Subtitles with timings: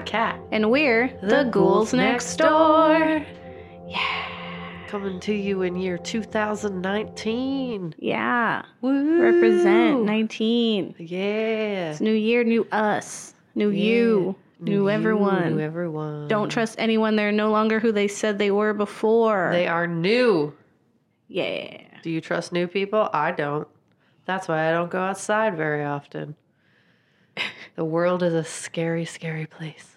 [0.00, 0.40] I'm Kat.
[0.50, 3.22] and we're the, Ghouls Next Door.
[3.86, 4.86] Yeah.
[4.88, 7.94] Coming to you in year 2019.
[7.98, 9.20] Yeah, Woo!
[9.20, 10.94] represent 19.
[10.98, 11.90] Yeah.
[11.90, 15.56] It's new year, new us, new you, new, you, everyone.
[15.56, 16.28] New everyone.
[16.28, 17.16] Don't trust anyone.
[17.16, 19.50] They're no longer who they said they were before.
[19.52, 20.54] They are new.
[21.28, 21.76] yeah.
[22.02, 23.10] Do you trust new people?
[23.12, 23.68] I don't.
[24.24, 26.36] That's why I don't go outside very often.
[27.76, 29.96] The world is a scary, scary place.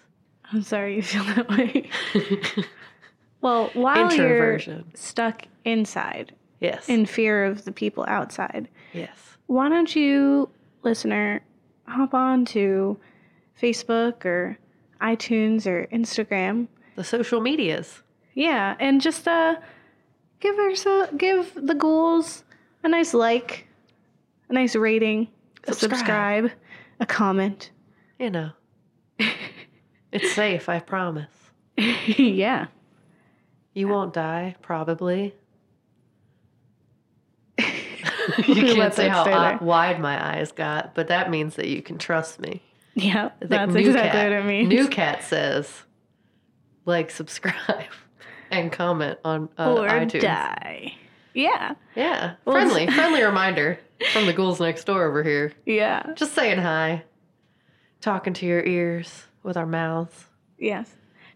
[0.52, 1.90] I'm sorry you feel that way.
[3.42, 4.58] well, while you're
[4.94, 6.88] stuck inside Yes.
[6.88, 9.10] in fear of the people outside, yes.
[9.46, 10.48] why don't you,
[10.82, 11.42] listener,
[11.86, 12.96] hop on to
[13.60, 14.56] Facebook or
[15.02, 16.68] iTunes or Instagram?
[16.96, 18.02] The social medias.
[18.34, 19.56] Yeah, and just uh
[20.40, 22.44] give ourselves give the ghouls
[22.82, 23.66] a nice like,
[24.48, 25.28] a nice rating,
[25.66, 26.44] a Subscribe.
[26.44, 26.50] subscribe,
[27.00, 27.70] a comment.
[28.18, 28.50] You know.
[30.12, 31.30] it's safe, I promise.
[31.76, 32.66] yeah.
[33.74, 35.34] You won't die, probably.
[37.58, 42.40] you can't say how wide my eyes got, but that means that you can trust
[42.40, 42.62] me.
[42.94, 44.68] Yeah, that's exactly Cat- what it means.
[44.68, 45.82] New Cat says,
[46.84, 47.90] like, subscribe,
[48.50, 50.20] and comment on uh, or iTunes.
[50.20, 50.94] die.
[51.34, 51.74] Yeah.
[51.96, 53.80] Yeah, Well, friendly, friendly reminder
[54.12, 55.52] from the ghouls next door over here.
[55.66, 56.12] Yeah.
[56.14, 57.04] Just saying hi,
[58.00, 60.26] talking to your ears with our mouths,
[60.58, 60.90] Yes.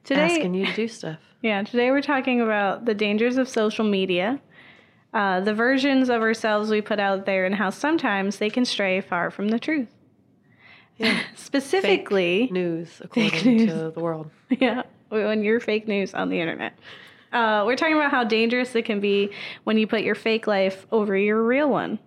[0.05, 1.19] Today asking you to do stuff.
[1.41, 4.41] Yeah, today we're talking about the dangers of social media,
[5.15, 9.01] uh, the versions of ourselves we put out there, and how sometimes they can stray
[9.01, 9.95] far from the truth.
[10.97, 11.21] Yeah.
[11.37, 13.71] Specifically, News according news.
[13.71, 14.31] to the world.
[14.51, 16.77] yeah, when you're fake news on the internet.
[17.33, 19.31] Uh, we're talking about how dangerous it can be
[19.63, 22.01] when you put your fake life over your real one.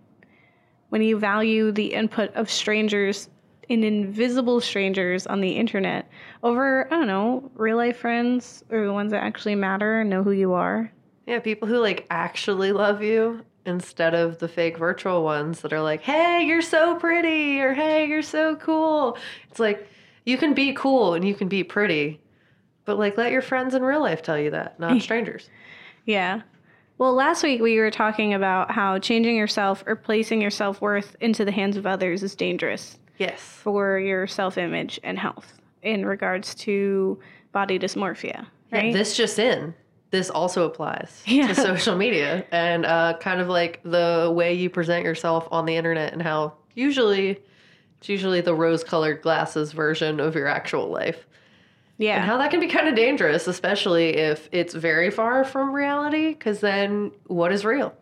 [0.91, 3.29] When you value the input of strangers
[3.69, 6.09] and invisible strangers on the internet
[6.44, 10.22] over, I don't know, real life friends or the ones that actually matter and know
[10.22, 10.91] who you are.
[11.28, 15.80] Yeah, people who like actually love you instead of the fake virtual ones that are
[15.81, 19.18] like, "Hey, you're so pretty," or "Hey, you're so cool."
[19.50, 19.88] It's like
[20.25, 22.19] you can be cool and you can be pretty,
[22.84, 25.50] but like let your friends in real life tell you that, not strangers.
[26.06, 26.41] Yeah.
[27.01, 31.16] Well, last week we were talking about how changing yourself or placing your self worth
[31.19, 33.41] into the hands of others is dangerous Yes.
[33.41, 37.19] for your self image and health in regards to
[37.53, 38.45] body dysmorphia.
[38.72, 38.85] Right?
[38.85, 39.73] Yeah, this just in.
[40.12, 41.47] This also applies Yeah.
[41.47, 45.75] to social media and uh, kind of like the way you present yourself on the
[45.75, 47.39] internet and how usually
[47.97, 51.25] it's usually the rose-colored glasses version of your actual life.
[52.01, 52.17] Yeah.
[52.17, 56.29] And how that can be kind of dangerous, especially if it's very far from reality,
[56.29, 57.94] because then what is real?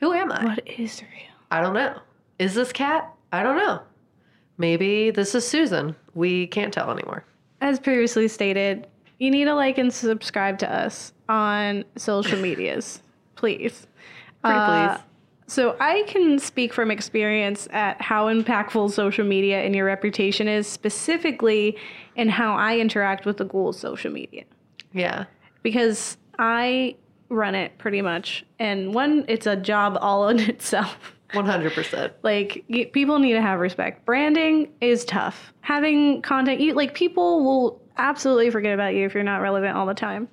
[0.00, 0.44] Who am I?
[0.44, 1.34] what is real?
[1.50, 1.98] I don't know.
[2.38, 3.12] Is this cat?
[3.32, 3.82] I don't know.
[4.58, 5.96] Maybe this is Susan.
[6.14, 7.24] We can't tell anymore.
[7.60, 8.86] As previously stated,
[9.18, 13.02] you need to like and subscribe to us on social medias,
[13.34, 13.86] please.
[14.44, 15.04] Pretty Uh, please.
[15.48, 20.66] So I can speak from experience at how impactful social media and your reputation is,
[20.66, 21.74] specifically
[22.16, 24.44] in how I interact with the ghouls' social media,
[24.92, 25.24] Yeah.
[25.62, 26.96] because I
[27.30, 31.14] run it pretty much, and one, it's a job all in itself.
[31.32, 32.12] 100%.
[32.22, 34.04] Like people need to have respect.
[34.04, 35.52] Branding is tough.
[35.62, 39.86] Having content, you like people will absolutely forget about you if you're not relevant all
[39.86, 40.28] the time.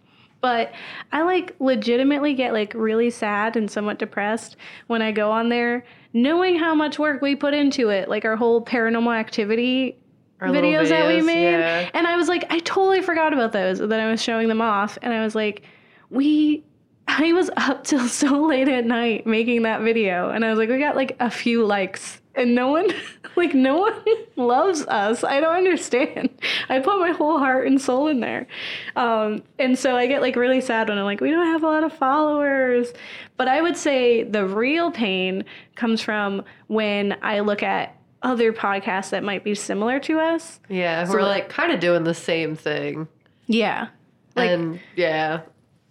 [0.46, 0.74] But
[1.12, 5.84] I like legitimately get like really sad and somewhat depressed when I go on there,
[6.14, 9.98] knowing how much work we put into it, like our whole paranormal activity
[10.40, 11.50] little videos, that we made.
[11.50, 11.90] yeah.
[11.96, 13.80] And I was like, I totally forgot about those.
[13.80, 15.64] And then I was showing them off, and I was like,
[16.12, 16.64] we.
[17.08, 20.70] I was up till so late at night making that video, and I was like,
[20.70, 22.88] we got like a few likes, and no one,
[23.36, 23.94] like, no one
[24.36, 25.24] loves us.
[25.24, 26.30] I don't understand.
[26.70, 28.48] I put my whole heart and soul in there.
[28.96, 31.68] Um, and so I get like really sad when I'm like, we don't have a
[31.68, 32.94] lot of followers.
[33.38, 35.44] But I would say the real pain
[35.76, 40.60] comes from when I look at other podcasts that might be similar to us.
[40.68, 41.10] Yeah.
[41.10, 43.08] we're like kind of doing the same thing.
[43.48, 43.90] Yeah.
[44.36, 45.42] Like and yeah.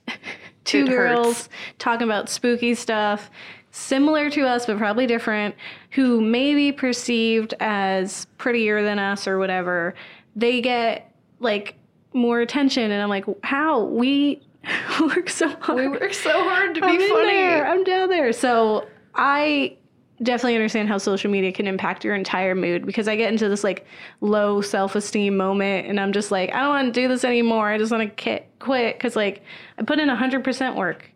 [0.64, 1.48] two it girls hurts.
[1.78, 3.30] talking about spooky stuff,
[3.70, 5.54] similar to us, but probably different,
[5.94, 9.94] who may be perceived as prettier than us or whatever.
[10.34, 11.76] They get like
[12.12, 12.90] more attention.
[12.90, 13.84] And I'm like, how?
[13.84, 14.42] We
[15.00, 15.78] work so hard.
[15.78, 17.26] We work so hard to be I'm in funny.
[17.26, 17.66] there.
[17.66, 18.32] I'm down there.
[18.32, 19.76] So I
[20.22, 23.62] definitely understand how social media can impact your entire mood because I get into this
[23.62, 23.86] like
[24.20, 27.68] low self esteem moment and I'm just like, I don't want to do this anymore.
[27.68, 29.42] I just want to quit because like
[29.78, 31.08] I put in 100% work.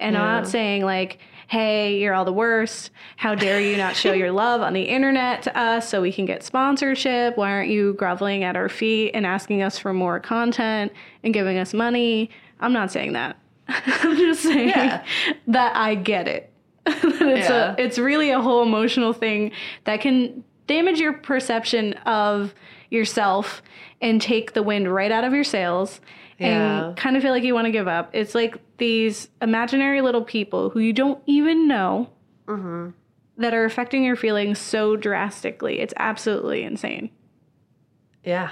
[0.00, 2.90] And I'm not saying like, hey, you're all the worst.
[3.16, 6.26] How dare you not show your love on the internet to us so we can
[6.26, 7.36] get sponsorship?
[7.38, 10.92] Why aren't you groveling at our feet and asking us for more content
[11.24, 12.30] and giving us money?
[12.60, 13.38] I'm not saying that.
[13.68, 15.02] I'm just saying Yeah.
[15.48, 16.52] that I get it.
[16.86, 17.74] it's Yeah.
[17.78, 19.50] a, it's really a whole emotional thing
[19.84, 22.54] that can damage your perception of
[22.90, 23.62] yourself
[24.02, 26.00] and take the wind right out of your sails
[26.38, 26.88] Yeah.
[26.88, 28.10] and kind of feel like you want to give up.
[28.12, 32.10] It's like these imaginary little people who you don't even know
[32.46, 32.90] Mm-hmm.
[33.36, 35.80] that are affecting your feelings so drastically.
[35.80, 37.10] It's absolutely insane.
[38.24, 38.50] Yeah.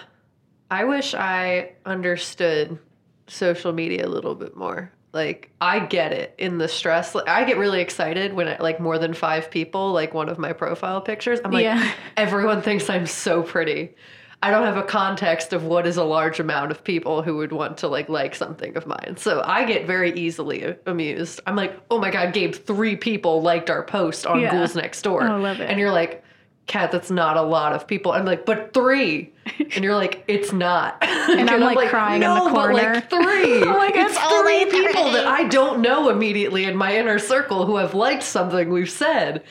[0.70, 2.78] I wish I understood
[3.26, 4.92] social media a little bit more.
[5.14, 7.14] Like I get it in the stress.
[7.14, 10.38] Like, I get really excited when I, like more than 5 people like one of
[10.38, 11.40] my profile pictures.
[11.42, 11.92] I'm like Yeah.
[12.18, 13.94] everyone thinks I'm so pretty.
[14.42, 17.52] I don't have a context of what is a large amount of people who would
[17.52, 19.16] want to like like something of mine.
[19.16, 21.40] So I get very easily amused.
[21.46, 24.52] I'm like, "Oh my god, Gabe, 3 people liked our post on Yeah.
[24.52, 25.70] Ghouls Next Door." Oh, I love it.
[25.70, 26.22] And you're like,
[26.66, 28.10] Kat, that's not a lot of people.
[28.12, 29.32] I'm like, but three.
[29.74, 30.98] And you're like, it's not.
[31.28, 33.62] And, I'm, like, crying in the no, but like corner." three.
[33.64, 36.96] Oh I'm like, it's "It's three people three." that I don't know immediately in my
[36.96, 39.42] inner circle who have liked something we've said.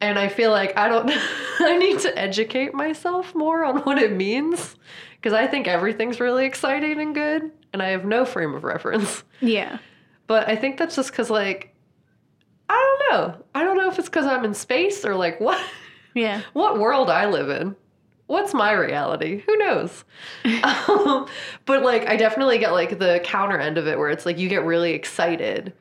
[0.00, 1.10] And I feel like I don't,
[1.60, 4.76] I need to educate myself more on what it means.
[5.16, 7.50] Because I think everything's really exciting and good.
[7.72, 9.24] And I have no frame of reference.
[9.40, 9.78] Yeah.
[10.26, 11.74] But I think that's just because, like,
[12.68, 13.44] I don't know.
[13.54, 15.60] I don't know if it's because I'm in space or like what
[16.14, 16.42] Yeah.
[16.52, 17.76] what world I live in.
[18.26, 19.42] What's my reality?
[19.46, 20.04] Who knows?
[20.88, 21.26] um,
[21.66, 24.48] but like, I definitely get like the counter end of it where it's like you
[24.48, 25.74] get really excited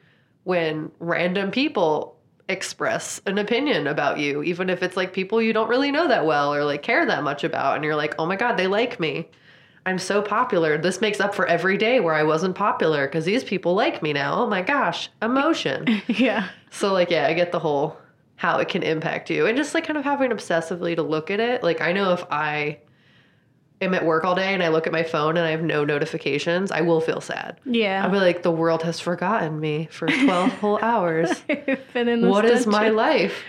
[0.44, 2.13] when random people
[2.50, 6.26] express an opinion about you, even if it's like people you don't really know that
[6.26, 7.76] well or like care that much about.
[7.76, 9.30] And you're like, oh my God, they like me.
[9.86, 10.78] I'm so popular.
[10.78, 14.14] This makes up for every day where I wasn't popular because these people like me
[14.14, 14.36] now.
[14.36, 16.02] Oh my gosh, emotion.
[16.08, 16.50] Yeah.
[16.72, 17.98] So like yeah, I get the whole
[18.36, 21.40] how it can impact you and just like kind of having obsessively to look at
[21.40, 21.64] it.
[21.64, 22.80] Like I know if I
[23.84, 25.84] am at work all day and I look at my phone and I have no
[25.86, 27.60] notifications, I will feel sad.
[27.66, 28.04] Yeah.
[28.04, 31.44] I'll be like, the world has forgotten me for 12 whole hours.
[31.50, 33.44] I've been in this What is my life?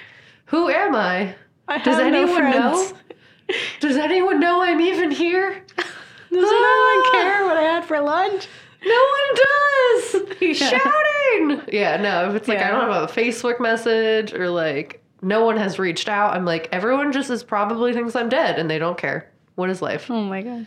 [0.47, 1.35] Who am I?
[1.69, 2.93] I Does have no anyone know?
[3.81, 5.65] Does anyone know I'm even here?
[5.77, 5.87] Does
[6.31, 7.11] anyone ah!
[7.13, 8.49] care what I had for lunch?
[8.85, 10.39] No one does.
[10.41, 10.53] Yeah.
[10.53, 11.63] Shouting.
[11.73, 15.57] Yeah, no, if it's like I don't have a Facebook message or like no one
[15.57, 18.99] has reached out, I'm like, everyone just is probably thinks I'm dead and they don't
[18.99, 19.31] care.
[19.55, 20.11] What is life?
[20.11, 20.67] Oh my gosh.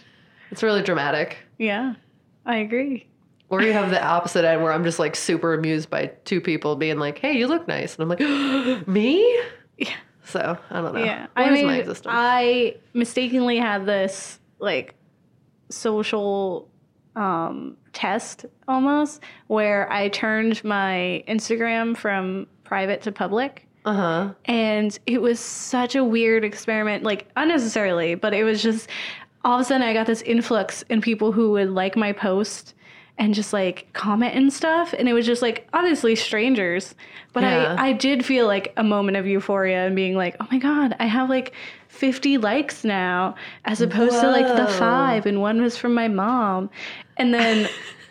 [0.51, 1.37] It's really dramatic.
[1.57, 1.95] Yeah.
[2.45, 3.07] I agree.
[3.49, 6.75] Or you have the opposite end where I'm just like super amused by two people
[6.75, 7.95] being like, hey, you look nice.
[7.95, 9.41] And I'm like, me?
[9.77, 9.95] Yeah.
[10.25, 11.03] So I don't know.
[11.03, 11.27] Yeah.
[11.35, 12.13] I mean, my existence?
[12.15, 14.95] I mistakenly had this like
[15.69, 16.69] social
[17.15, 23.66] um, test almost where I turned my Instagram from private to public.
[23.85, 24.33] Uh huh.
[24.45, 28.89] And it was such a weird experiment, like unnecessarily, but it was just
[29.43, 32.73] all of a sudden I got this influx in people who would like my post
[33.17, 34.93] and just like comment and stuff.
[34.93, 36.95] And it was just like obviously strangers.
[37.33, 37.75] But Yeah.
[37.79, 40.95] I, I did feel like a moment of euphoria and being like, oh my God,
[40.99, 41.53] I have like
[41.87, 46.69] 50 likes now, as opposed to like the five, and one was from my mom.
[47.17, 47.69] And then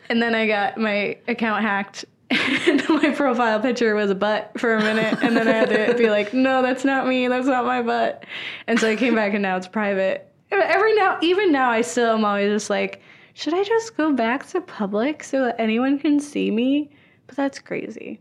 [0.08, 4.80] and then I got my account hacked my profile picture was a butt for a
[4.82, 7.82] minute and then I had to be like, no, that's not me, that's not my
[7.82, 8.24] butt.
[8.66, 10.32] And so I came back and now it's private.
[10.50, 13.00] Every now even now I still am always just like,
[13.34, 16.90] should I just go back to public so that anyone can see me?
[17.26, 18.20] But that's crazy.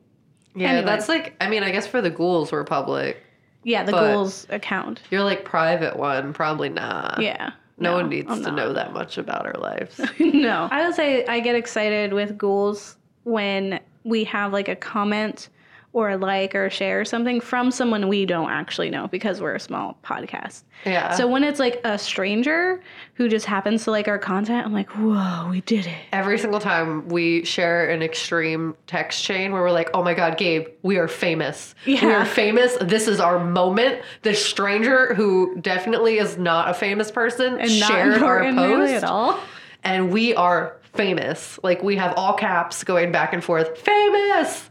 [0.55, 0.85] Yeah, Anyway.
[0.85, 3.17] that's like, I mean, I guess for the ghouls, we're public.
[3.63, 5.01] Yeah, the ghouls account.
[5.09, 7.19] You're like private one, probably not.
[7.19, 7.51] Yeah.
[7.77, 8.55] No, one needs I'm to not.
[8.55, 10.00] know that much about our lives.
[10.19, 10.67] no.
[10.71, 15.50] I would say I get excited with ghouls when we have like a comment
[15.91, 19.39] or a like or a share or something from someone we don't actually know because
[19.39, 20.63] we're a small podcast.
[20.85, 21.15] Yeah.
[21.15, 22.81] So when it's like a stranger
[23.13, 25.95] who just happens to like our content, I'm like, whoa, we did it.
[26.12, 30.38] every single time we share an extreme text chain where we're like, oh my God,
[30.38, 31.74] Gabe, we are famous.
[31.85, 32.05] Yeah.
[32.05, 32.75] We are famous.
[32.81, 34.01] This is our moment.
[34.24, 39.03] This stranger who definitely is not a famous person And shared our important really post.
[39.05, 39.39] at all.
[39.85, 41.59] And we are famous.
[41.63, 43.77] Like we have all caps going back and forth.
[43.77, 44.69] Famous!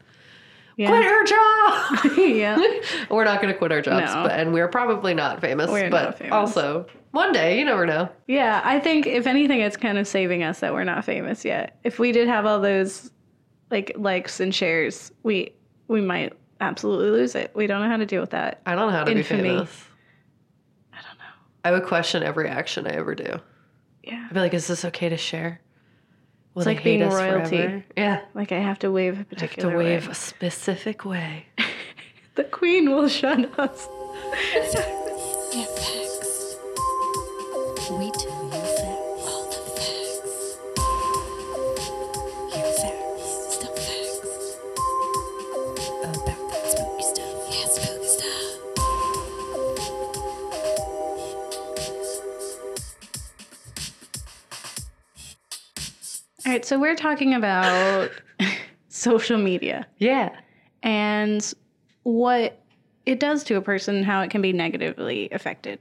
[0.77, 1.01] Quit Yeah.
[1.03, 2.19] your job!
[2.19, 3.07] yeah.
[3.11, 4.25] we're not going to quit our jobs, No.
[4.25, 5.71] but and we're probably not famous.
[5.71, 6.33] We're but not famous.
[6.33, 8.09] also, one day, you never know.
[8.27, 8.61] Yeah.
[8.65, 11.79] I think if anything, it's kind of saving us that we're not famous yet.
[11.85, 13.11] If we did have all those
[13.71, 15.53] like likes and shares, we
[15.87, 17.53] we might absolutely lose it.
[17.55, 18.61] We don't know how to deal with that.
[18.67, 19.43] I don't know how to Infamy.
[19.43, 19.85] be famous.
[20.93, 21.25] I don't know.
[21.65, 23.39] I would question every action I ever do.
[24.03, 24.25] Yeah.
[24.29, 25.61] I'd be like, is this okay to share?
[26.55, 27.57] Will like being royalty.
[27.57, 27.85] forever?
[27.97, 28.21] Yeah.
[28.35, 30.13] Like I have to wave a particular Have to wave way.
[30.13, 31.47] a specific way.
[32.37, 33.89] The queen will shut us.
[35.55, 36.57] Yeah, facts.
[37.93, 38.11] We
[56.55, 58.11] right, so we're talking about
[58.89, 60.31] social media Yeah.
[60.83, 61.53] and
[62.05, 62.61] what
[63.07, 65.79] it does to a person, how it can be negatively affected.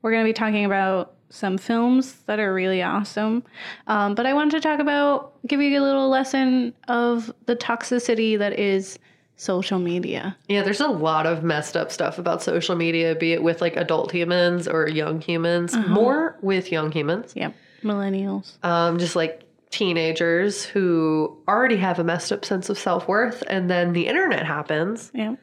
[0.00, 3.42] We're going to be talking about some films that are really awesome.
[3.86, 8.38] Um, but I wanted to talk about, give you a little lesson of the toxicity
[8.38, 8.98] that is
[9.36, 10.36] social media.
[10.48, 13.76] Yeah, there's a lot of messed up stuff about social media, be it with like
[13.76, 15.74] adult humans or young humans.
[15.88, 17.32] More with young humans.
[17.34, 18.62] Yep, millennials.
[18.64, 23.68] Um, just like teenagers who already have a messed up sense of self worth, and
[23.68, 25.38] then the internet happens, Yep.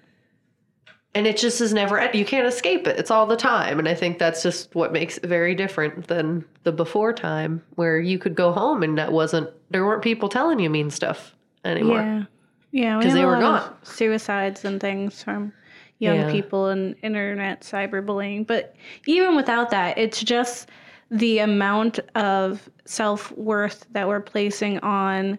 [1.15, 2.09] and it just is never.
[2.13, 2.97] You can't escape it.
[2.97, 6.45] It's all the time, and I think that's just what makes it very different than
[6.63, 9.49] the before time, where you could go home and that wasn't.
[9.71, 11.99] There weren't people telling you mean stuff anymore.
[12.01, 12.23] Yeah.
[12.71, 13.73] Yeah, we 'Cause have they were gone.
[13.81, 15.51] Suicides and things from
[15.97, 16.31] young Yeah.
[16.31, 18.45] people and internet cyberbullying.
[18.45, 18.75] But
[19.07, 20.69] even without that, it's just
[21.11, 25.37] the amount of self worth that we're placing on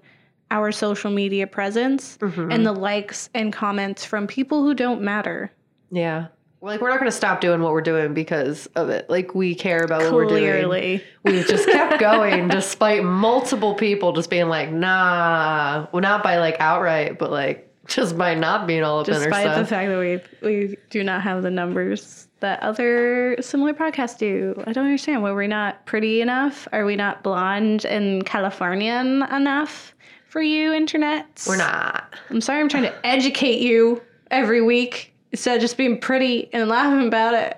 [0.52, 2.50] our social media presence Mm-hmm.
[2.52, 5.50] and the likes and comments from people who don't matter.
[5.90, 6.28] Yeah.
[6.62, 9.08] Like we're not going to stop doing what we're doing because of it.
[9.08, 10.42] Like we care about what we're doing.
[10.42, 11.02] Clearly.
[11.24, 15.86] We just kept going despite multiple people just being like, nah.
[15.92, 19.20] Well, not by like outright, but like just by not being all up in our
[19.20, 24.18] Despite the fact that we we do not have the numbers that other similar podcasts
[24.18, 24.54] do.
[24.66, 25.22] I don't understand.
[25.22, 26.66] Were we not pretty enough?
[26.72, 29.94] Are we not blonde and Californian enough
[30.28, 31.44] for you, internet?
[31.46, 32.14] we're not.
[32.30, 36.68] I'm sorry I'm trying to educate you every week instead of just being pretty and
[36.68, 37.56] laughing about it.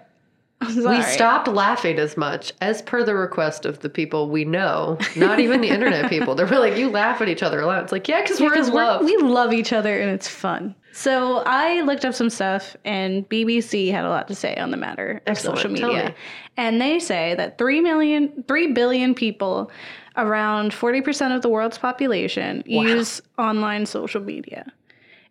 [0.76, 5.40] We stopped laughing as much as per the request of the people we know, not
[5.40, 6.36] even the internet people.
[6.36, 7.82] They were like, you laugh at each other a lot.
[7.82, 9.04] It's like, yeah, because we're because in love.
[9.04, 10.76] we love each other and it's fun.
[10.92, 14.76] So I looked up some stuff, and BBC had a lot to say on the
[14.76, 16.14] matter of social media.
[16.56, 19.70] And they say that 3 million, 3 billion people,
[20.16, 24.70] around 40% of the world's population, use online social media.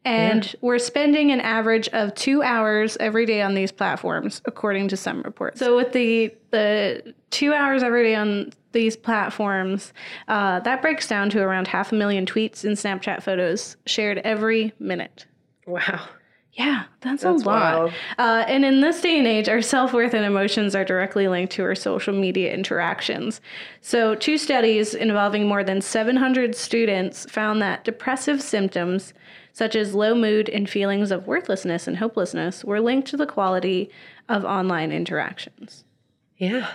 [0.03, 4.97] And we're spending an average of two hours every day on these platforms, according to
[4.97, 5.59] some reports.
[5.59, 9.93] So, with the the two hours every day on these platforms,
[10.27, 14.73] uh, that breaks down to around half a million tweets and Snapchat photos shared every
[14.79, 15.27] minute.
[15.65, 16.07] Wow.
[16.53, 17.73] Yeah, that's, That's a lot.
[17.79, 17.93] wild.
[18.17, 21.53] Uh, and in this day and age, our self worth and emotions are directly linked
[21.53, 23.39] to our social media interactions.
[23.79, 29.13] So, two studies involving more than 700 students found that depressive symptoms,
[29.53, 33.89] such as low mood and feelings of worthlessness and hopelessness, were linked to the quality
[34.27, 35.85] of online interactions.
[36.35, 36.69] Yeah.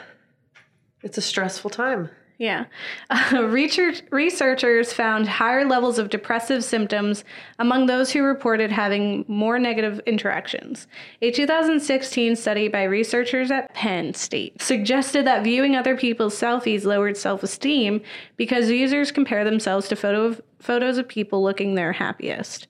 [1.03, 2.09] It's a stressful time.
[2.39, 2.67] Yeah.
[3.09, 7.25] Uh, research, researchers found higher levels of depressive symptoms
[7.59, 10.87] among those who reported having more negative interactions.
[11.23, 17.17] A 2016 study by researchers at Penn State suggested that viewing other people's selfies lowered
[17.17, 18.03] self esteem
[18.37, 22.69] because users compare themselves to photo of, photos of people looking their happiest.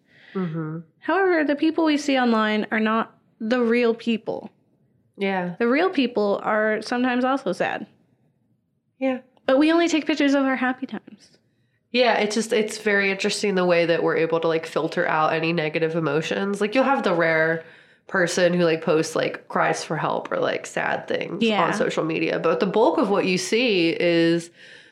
[1.01, 4.51] However, the people we see online are not the real people.
[5.17, 5.57] Yeah.
[5.59, 7.87] The real people are sometimes also sad,
[8.99, 9.21] Yeah.
[9.47, 11.31] But we only take pictures of our happy times.
[11.93, 15.33] Yeah, it's just it's very interesting the way that we're able to like filter out
[15.33, 16.61] any negative emotions.
[16.61, 17.65] Like you'll have the rare
[18.07, 21.65] person who like posts like cries for help or like sad things Yeah.
[21.67, 24.51] on social media, but the bulk of what you see is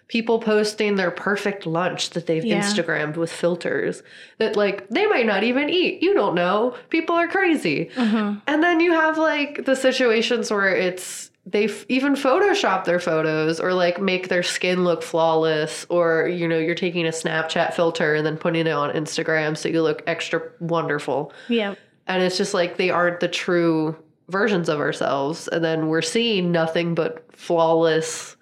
[0.08, 2.60] people posting their perfect lunch that they've Yeah.
[2.60, 4.02] Instagrammed with filters
[4.38, 6.02] that like they might not even eat.
[6.02, 6.74] You don't know.
[6.90, 7.90] People are crazy.
[7.96, 8.34] Uh-huh.
[8.46, 13.60] And then you have like the situations where it's they f- even Photoshop their photos
[13.60, 18.14] or like make their skin look flawless, or you know, you're taking a Snapchat filter
[18.14, 21.32] and then putting it on Instagram so you look extra wonderful.
[21.48, 21.74] Yeah.
[22.06, 23.96] And it's just like they aren't the true
[24.28, 25.48] versions of ourselves.
[25.48, 28.36] And then we're seeing nothing but flawless,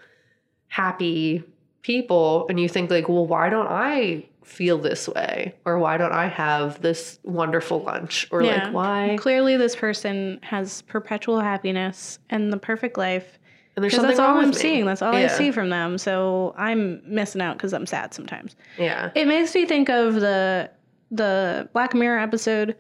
[0.69, 1.45] happy
[1.83, 2.47] people.
[2.49, 5.55] And you think, like, well, why don't I feel this way?
[5.65, 8.29] Or why don't I have this wonderful lunch?
[8.31, 8.65] Or Yeah.
[8.65, 9.17] like, why?
[9.19, 13.39] Clearly, this person has perpetual happiness and the perfect life.
[13.75, 14.85] And there's that's all I'm seeing.
[14.85, 15.97] That's all I see from them.
[15.97, 18.55] So I'm missing out because I'm sad sometimes.
[18.79, 19.11] Yeah.
[19.15, 20.71] It makes me think of the
[21.11, 22.77] the Black Mirror episode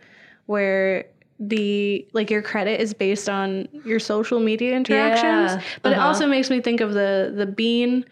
[0.46, 1.06] where
[1.40, 5.52] the like your credit is based on your social media interactions.
[5.52, 6.08] Yeah, But it uh-huh.
[6.08, 8.04] also makes me think of the the bean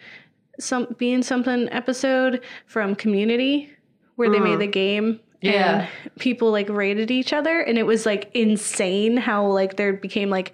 [0.60, 3.70] some being something episode from Community
[4.16, 4.60] where they made mm.
[4.60, 5.20] the game.
[5.40, 5.80] Yeah.
[5.80, 10.28] And people like rated each other and it was like insane how like there became
[10.28, 10.52] like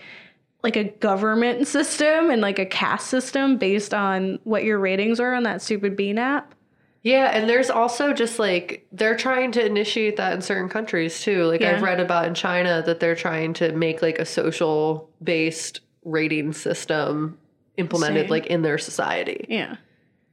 [0.62, 5.34] like a government system and like a caste system based on what your ratings were
[5.34, 6.54] on that stupid Bean app.
[7.02, 11.44] Yeah, and there's also just like they're trying to initiate that in certain countries too.
[11.44, 11.76] Like Yeah.
[11.76, 16.52] I've read about in China that they're trying to make like a social based rating
[16.52, 17.38] system
[17.76, 18.30] implemented Same.
[18.30, 19.46] like in their society.
[19.48, 19.76] Yeah.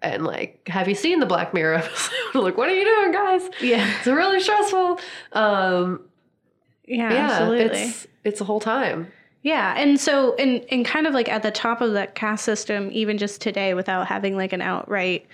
[0.03, 2.11] And like, have you seen the Black Mirror episode?
[2.35, 3.49] like, what are you doing, guys?
[3.61, 3.89] Yeah.
[3.97, 4.99] It's really stressful.
[5.31, 6.01] Um,
[6.85, 7.79] Yeah, yeah, absolutely.
[7.81, 9.11] it's it's a whole time.
[9.41, 12.89] Yeah, and so and and kind of like at the top of that caste system,
[12.91, 15.25] even just today, without having like an outright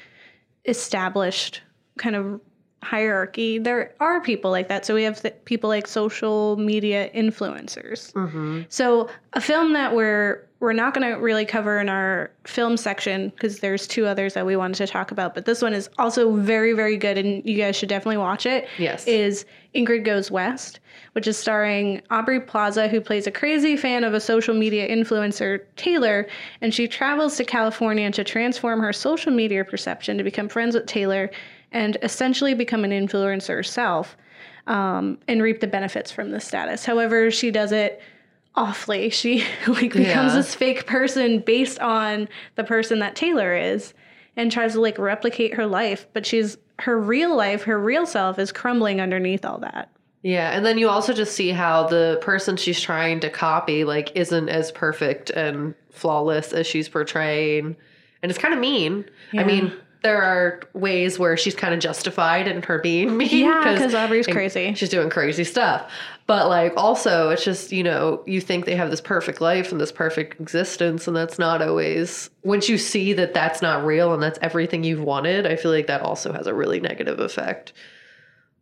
[0.66, 1.62] established
[1.98, 2.40] kind of
[2.82, 4.86] hierarchy, there are people like that.
[4.86, 8.14] So we have th- people like social media influencers.
[8.14, 8.62] Mm-hmm.
[8.70, 13.30] So a film that we're we're not going to really cover in our film section
[13.30, 16.36] because there's two others that we wanted to talk about, but this one is also
[16.36, 18.68] very very good, and you guys should definitely watch it.
[18.78, 19.06] Yes.
[19.08, 19.46] is
[19.76, 20.80] Ingrid Goes West,
[21.14, 25.62] which is starring Aubrey Plaza, who plays a crazy fan of a social media influencer
[25.76, 26.28] Taylor,
[26.62, 30.88] and she travels to California to transform her social media perception to become friends with
[30.88, 31.30] Taylor
[31.72, 34.18] and essentially become an influencer herself
[34.68, 36.86] um, and reap the benefits from the status.
[36.86, 38.02] However, she does it
[38.56, 39.10] awfully.
[39.10, 40.36] She like becomes Yeah.
[40.36, 43.94] this fake person based on the person that Taylor is
[44.36, 48.40] and tries to like replicate her life, but she's her real life, her real self
[48.40, 49.90] is crumbling underneath all that.
[50.22, 54.12] Yeah, and then you also just see how the person she's trying to copy like
[54.16, 57.76] isn't as perfect and flawless as she's portraying,
[58.22, 59.06] and it's kind of mean.
[59.32, 59.42] Yeah.
[59.42, 63.46] I mean, there are ways where she's kind of justified in her being mean.
[63.46, 64.74] Yeah, 'cause Aubrey's crazy.
[64.74, 65.92] She's doing crazy stuff,
[66.26, 69.80] but like also it's just you know you think they have this perfect life and
[69.82, 72.30] this perfect existence, and that's not always.
[72.44, 75.88] Once you see that that's not real and that's everything you've wanted, I feel like
[75.88, 77.74] that also has a really negative effect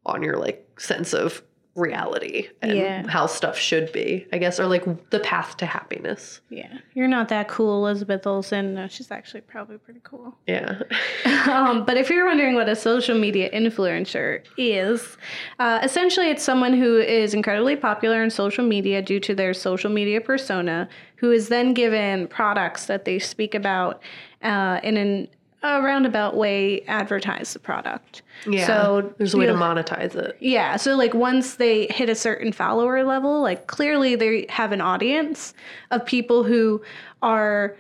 [0.05, 1.43] on your like sense of
[1.77, 3.07] reality and Yeah.
[3.07, 6.41] how stuff should be, I guess, or like the path to happiness.
[6.49, 6.79] Yeah.
[6.95, 8.73] You're not that cool, Elizabeth Olsen.
[8.73, 10.35] No, she's actually probably pretty cool.
[10.47, 10.81] Yeah.
[11.49, 15.17] um, but if you're wondering what a social media influencer is,
[15.59, 19.91] uh, essentially it's someone who is incredibly popular in social media due to their social
[19.91, 24.01] media persona, who is then given products that they speak about
[24.41, 25.27] uh, in an
[25.75, 28.21] a roundabout way advertise the product.
[28.47, 28.65] Yeah.
[28.67, 30.37] So there's a way to you'll- monetize it.
[30.39, 34.81] Yeah, so like once they hit a certain follower level, like clearly they have an
[34.81, 35.53] audience
[35.91, 36.81] of people who
[37.21, 37.75] are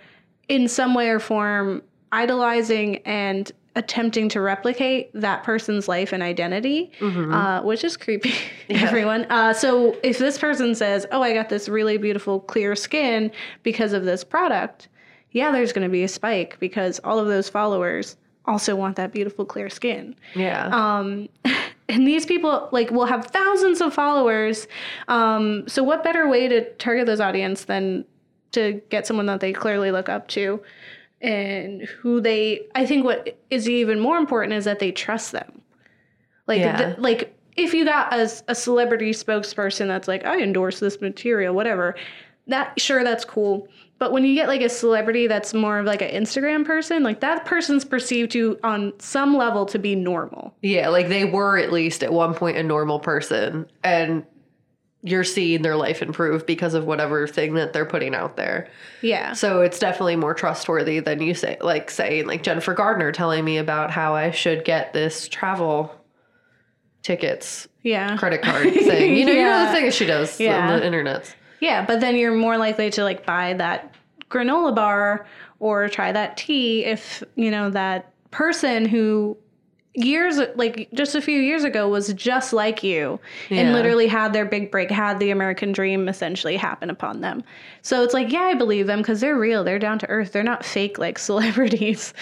[0.49, 6.91] in some way or form idolizing and attempting to replicate that person's life and identity,
[7.01, 8.33] uh, which is creepy,
[8.69, 9.23] everyone.
[9.29, 13.93] Uh, so if this person says, Oh, I got this really beautiful clear skin because
[13.93, 14.87] of this product,
[15.31, 19.11] yeah, there's going to be a spike because all of those followers also want that
[19.11, 20.67] beautiful clear skin Yeah.
[20.71, 21.27] um,
[21.89, 24.67] and these people like will have thousands of followers
[25.09, 28.05] um, so what better way to target those audience than
[28.53, 30.61] to get someone that they clearly look up to
[31.19, 35.61] and who they i think what is even more important is that they trust them
[36.47, 36.93] like Yeah.
[36.97, 41.95] like if you got a, a celebrity spokesperson that's like i endorse this material whatever
[42.47, 43.67] that sure that's cool
[43.99, 47.19] but when you get like a celebrity that's more of like an instagram person like
[47.19, 51.71] that person's perceived to on some level to be normal yeah, like they were at
[51.71, 54.25] least at one point a normal person and
[55.03, 58.67] you're seeing their life improve because of whatever thing that they're putting out there.
[59.01, 63.45] yeah So it's definitely more trustworthy than you say like saying like Jennifer Gardner telling
[63.45, 65.93] me about how I should get this travel
[67.03, 69.15] tickets yeah credit card thing.
[69.17, 69.71] You know, you know Yeah.
[69.71, 70.71] the things she does Yeah.
[70.73, 71.33] on the internet.
[71.59, 73.93] Yeah, but then you're more likely to like buy that
[74.29, 75.25] granola bar
[75.59, 79.37] or try that tea if, you know, that person who
[79.97, 84.45] years like just a few years ago was just like you and literally had their
[84.45, 87.43] big break, had the American dream essentially happen upon them.
[87.81, 90.43] So it's like, yeah, I believe them because they're real, they're down to earth, they're
[90.43, 92.13] not fake like celebrities.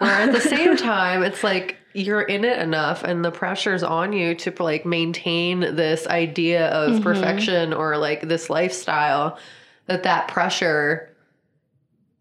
[0.00, 4.12] Or at the same time, it's like you're in it enough and the pressure's on
[4.12, 7.02] you to like maintain this idea of mm-hmm.
[7.02, 9.38] perfection or like this lifestyle
[9.86, 11.13] that that pressure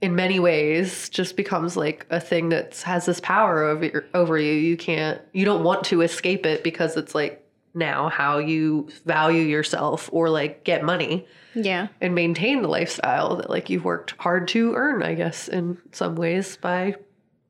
[0.03, 4.37] in many ways just becomes like a thing that has this power over your, over
[4.37, 4.51] you.
[4.51, 7.39] You can't you don't want to escape it because it's like
[7.73, 11.87] now how you value yourself or like get money yeah.
[12.01, 16.15] and maintain the lifestyle that like you've worked hard to earn, I guess, in some
[16.15, 16.95] ways by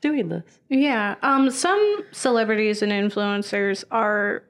[0.01, 0.59] doing this.
[0.69, 1.15] Yeah.
[1.23, 4.43] Um, some celebrities and influencers are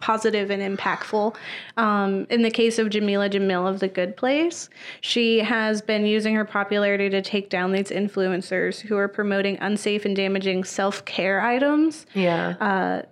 [0.00, 1.34] positive and impactful.
[1.76, 4.68] Um, in the case of Jamila Jamil of The Good Place,
[5.00, 10.04] she has been using her popularity to take down these influencers who are promoting unsafe
[10.04, 13.02] and damaging self care items Yeah.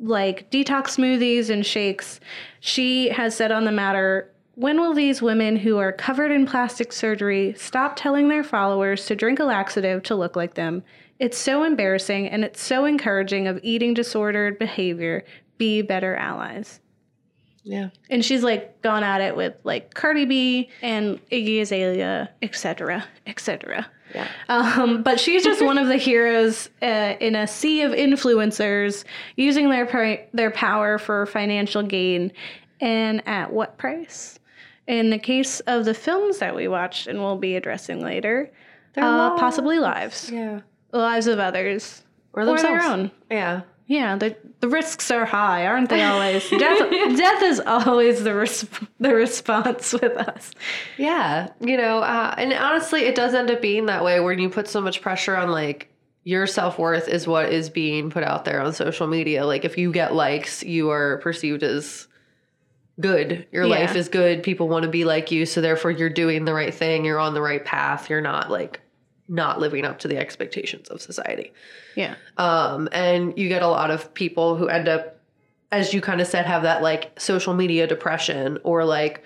[0.00, 2.20] like detox smoothies and shakes.
[2.60, 6.92] She has said on the matter when will these women who are covered in plastic
[6.92, 10.82] surgery stop telling their followers to drink a laxative to look like them?
[11.20, 15.24] It's so embarrassing and it's so encouraging of eating disordered behavior.
[15.58, 16.80] Be better allies.
[17.64, 17.90] yeah.
[18.08, 23.86] And she's like gone at it with like Cardi B and Iggy Azalea, etc., etc.
[24.14, 24.26] Yeah.
[24.48, 29.04] Um, but she's just one of the heroes uh, in a sea of influencers
[29.36, 32.32] using their pri- their power for financial gain,
[32.80, 34.38] and at what price?
[34.86, 38.50] In the case of the films that we watched and we'll be addressing later,
[38.96, 39.40] uh, lives.
[39.40, 40.60] possibly lives, Yeah.
[40.90, 42.82] the lives of others, Or or themselves.
[42.82, 43.10] their own.
[43.30, 43.60] Yeah.
[43.90, 46.02] Yeah, the the risks are high, aren't they?
[46.04, 46.90] Always death.
[46.90, 50.50] death is always the resp- the response with us.
[50.98, 54.50] Yeah, you know, uh, and honestly, it does end up being that way when you
[54.50, 55.88] put so much pressure on like
[56.24, 59.46] your self worth is what is being put out there on social media.
[59.46, 62.06] Like, if you get likes, you are perceived as
[63.00, 63.46] good.
[63.52, 63.70] Your Yeah.
[63.78, 64.42] life is good.
[64.42, 67.06] People want to be like you, so therefore you're doing the right thing.
[67.06, 68.10] You're on the right path.
[68.10, 68.80] You're not like
[69.28, 71.52] not living up to the expectations of society.
[71.94, 72.14] Yeah.
[72.36, 75.20] Um, and you get a lot of people who end up,
[75.70, 79.22] as you kind of said, have that like social media depression or like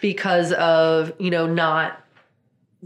[0.00, 2.04] because of, you know, not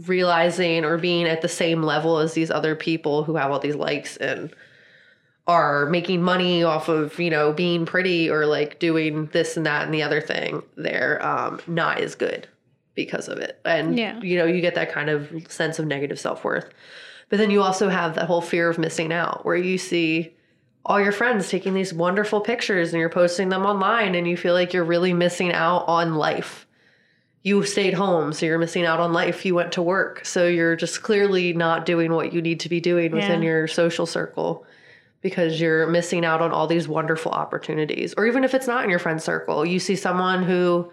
[0.07, 3.75] realizing or being at the same level as these other people who have all these
[3.75, 4.53] likes and
[5.45, 9.83] are making money off of, you know, being pretty or like doing this and that
[9.83, 10.63] and the other thing.
[10.77, 12.47] They're um, not as good
[12.95, 13.59] because of it.
[13.65, 14.19] And, Yeah.
[14.21, 16.69] you know, you get that kind of sense of negative self worth.
[17.29, 20.35] But then you also have that whole fear of missing out where you see
[20.85, 24.53] all your friends taking these wonderful pictures and you're posting them online and you feel
[24.53, 26.67] like you're really missing out on life.
[27.41, 29.45] You stayed home, so you're missing out on life.
[29.45, 32.79] You went to work, so you're just clearly not doing what you need to be
[32.79, 34.65] doing within your social circle
[35.21, 38.13] because you're missing out on all these wonderful opportunities.
[38.15, 40.91] Or even if it's not in your friend circle, you see someone who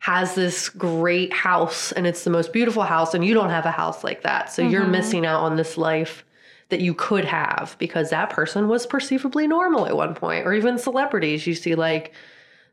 [0.00, 3.70] has this great house and it's the most beautiful house and you don't have a
[3.70, 4.50] house like that.
[4.50, 4.92] So you're mm-hmm.
[4.92, 6.24] missing out on this life
[6.70, 10.78] that you could have because that person was perceivably normal at one point or even
[10.78, 11.46] celebrities.
[11.46, 12.14] You see like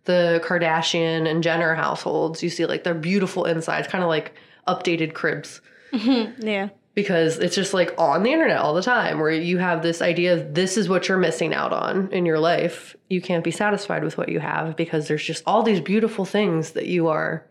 [0.06, 2.42] the Kardashian and Jenner households.
[2.42, 4.34] You see like their beautiful insides kind of like
[4.66, 5.60] updated cribs.
[5.92, 6.48] Mm-hmm.
[6.48, 6.70] Yeah.
[6.98, 10.34] Because it's just like on the internet all the time where you have this idea
[10.34, 12.96] of this is what you're missing out on in your life.
[13.08, 16.72] You can't be satisfied with what you have because there's just all these beautiful things
[16.72, 17.46] that you are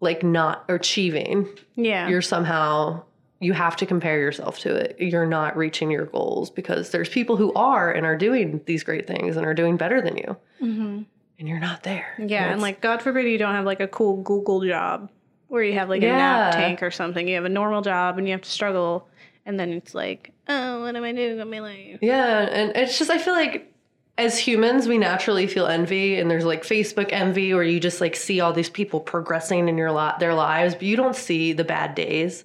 [0.00, 1.48] like not achieving.
[1.76, 2.08] Yeah.
[2.08, 3.04] You're somehow
[3.38, 4.96] you have to compare yourself to it.
[4.98, 9.06] You're not reaching your goals because there's people who are and are doing these great
[9.06, 10.36] things and are doing better than you.
[10.58, 11.02] hmm
[11.38, 12.14] And you're not there.
[12.18, 15.08] Yeah, and it's- like God forbid you don't have like a cool Google job
[15.48, 17.28] where you have like a nap tank or something.
[17.28, 19.08] You have a normal job and you have to struggle,
[19.44, 21.98] and then it's like, oh, what am I doing with my life?
[22.00, 23.72] Yeah, and it's just I feel like
[24.18, 28.16] as humans we naturally feel envy and there's like Facebook envy where you just like
[28.16, 31.64] see all these people progressing in your lot their lives, but you don't see the
[31.64, 32.44] bad days.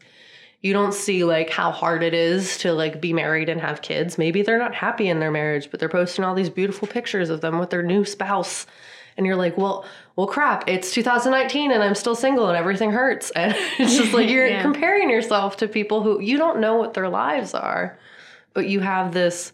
[0.61, 4.17] You don't see like how hard it is to like be married and have kids.
[4.17, 7.41] Maybe they're not happy in their marriage, but they're posting all these beautiful pictures of
[7.41, 8.67] them with their new spouse.
[9.17, 10.67] And you're like, well, well, crap!
[10.67, 13.31] It's 2019 and I'm still single and everything hurts.
[13.35, 14.61] And it's just like you're Yeah.
[14.61, 17.97] comparing yourself to people who you don't know what their lives are,
[18.53, 19.53] but you have this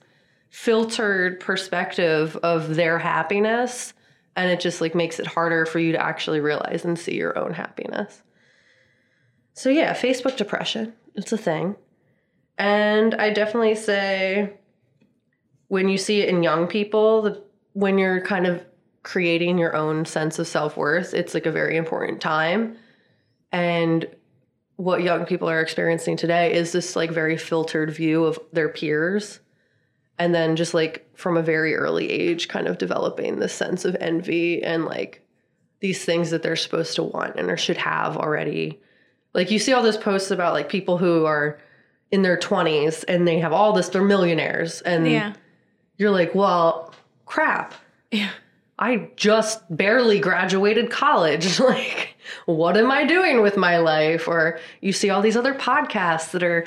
[0.50, 3.94] filtered perspective of their happiness
[4.36, 7.38] and it just like makes it harder for you to actually realize and see your
[7.38, 8.22] own happiness.
[9.54, 11.76] So yeah, Facebook depression, it's a thing.
[12.60, 14.54] And I definitely say
[15.68, 17.44] when you see it in young people, the,
[17.74, 18.64] when you're kind of
[19.08, 22.76] creating your own sense of self-worth, it's like a very important time.
[23.54, 24.06] And
[24.76, 29.40] what young people are experiencing today is this like very filtered view of their peers
[30.20, 33.96] and then just like from a very early age kind of developing this sense of
[34.02, 35.26] envy and like
[35.80, 38.78] these things that they're supposed to want and or should have already
[39.34, 41.58] like you see all those posts about like people who are
[42.12, 45.34] in their 20s and they have all this they're millionaires and Yeah.
[45.96, 46.94] you're like well
[47.26, 47.74] crap
[48.12, 48.32] Yeah.
[48.80, 51.60] I just barely graduated college.
[51.62, 54.28] like, what am I doing with my life?
[54.28, 56.66] Or you see all these other podcasts that are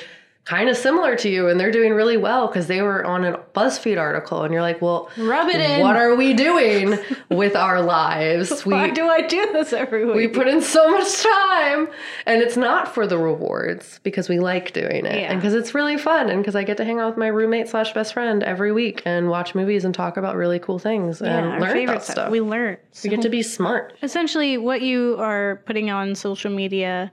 [0.51, 3.39] kind of similar to you and they're doing really well because they were on a
[3.55, 5.81] BuzzFeed article and you're like, well, Rub it in.
[5.81, 6.99] what are we doing
[7.31, 8.63] with our lives?
[8.67, 10.17] Why we do I do this every week?
[10.17, 11.89] we put in so much time
[12.27, 15.31] and it's not for the rewards because we like doing it Yeah.
[15.31, 17.69] and because it's really fun and because I get to hang out with my roommate
[17.69, 21.39] slash best friend every week and watch movies and talk about really cool things yeah,
[21.53, 22.15] and learn about stuff.
[22.15, 22.31] stuff.
[22.33, 22.77] We learn.
[23.05, 23.95] we get to be smart.
[24.03, 27.13] essentially what you are putting on social media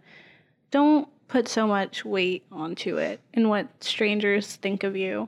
[0.72, 5.28] don't put so much weight onto it and what strangers think of you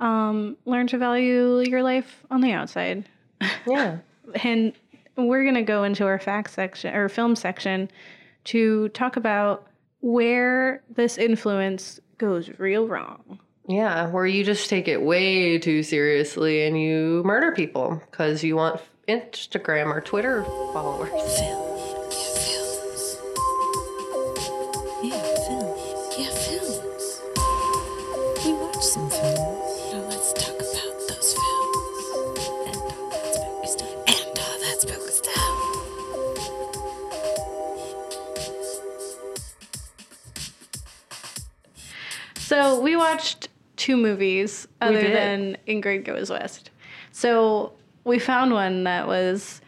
[0.00, 3.04] um, learn to value your life on the outside
[3.66, 3.98] Yeah.
[4.42, 4.72] and
[5.16, 7.90] we're going to go into our fact section or film section
[8.44, 9.66] to talk about
[10.00, 16.66] where this influence goes real wrong Yeah, where you just take it way too seriously
[16.66, 21.10] and you murder people because you want Instagram or Twitter followers.
[43.84, 46.70] Two movies other than Ingrid Goes West.
[47.12, 49.60] So we found one that was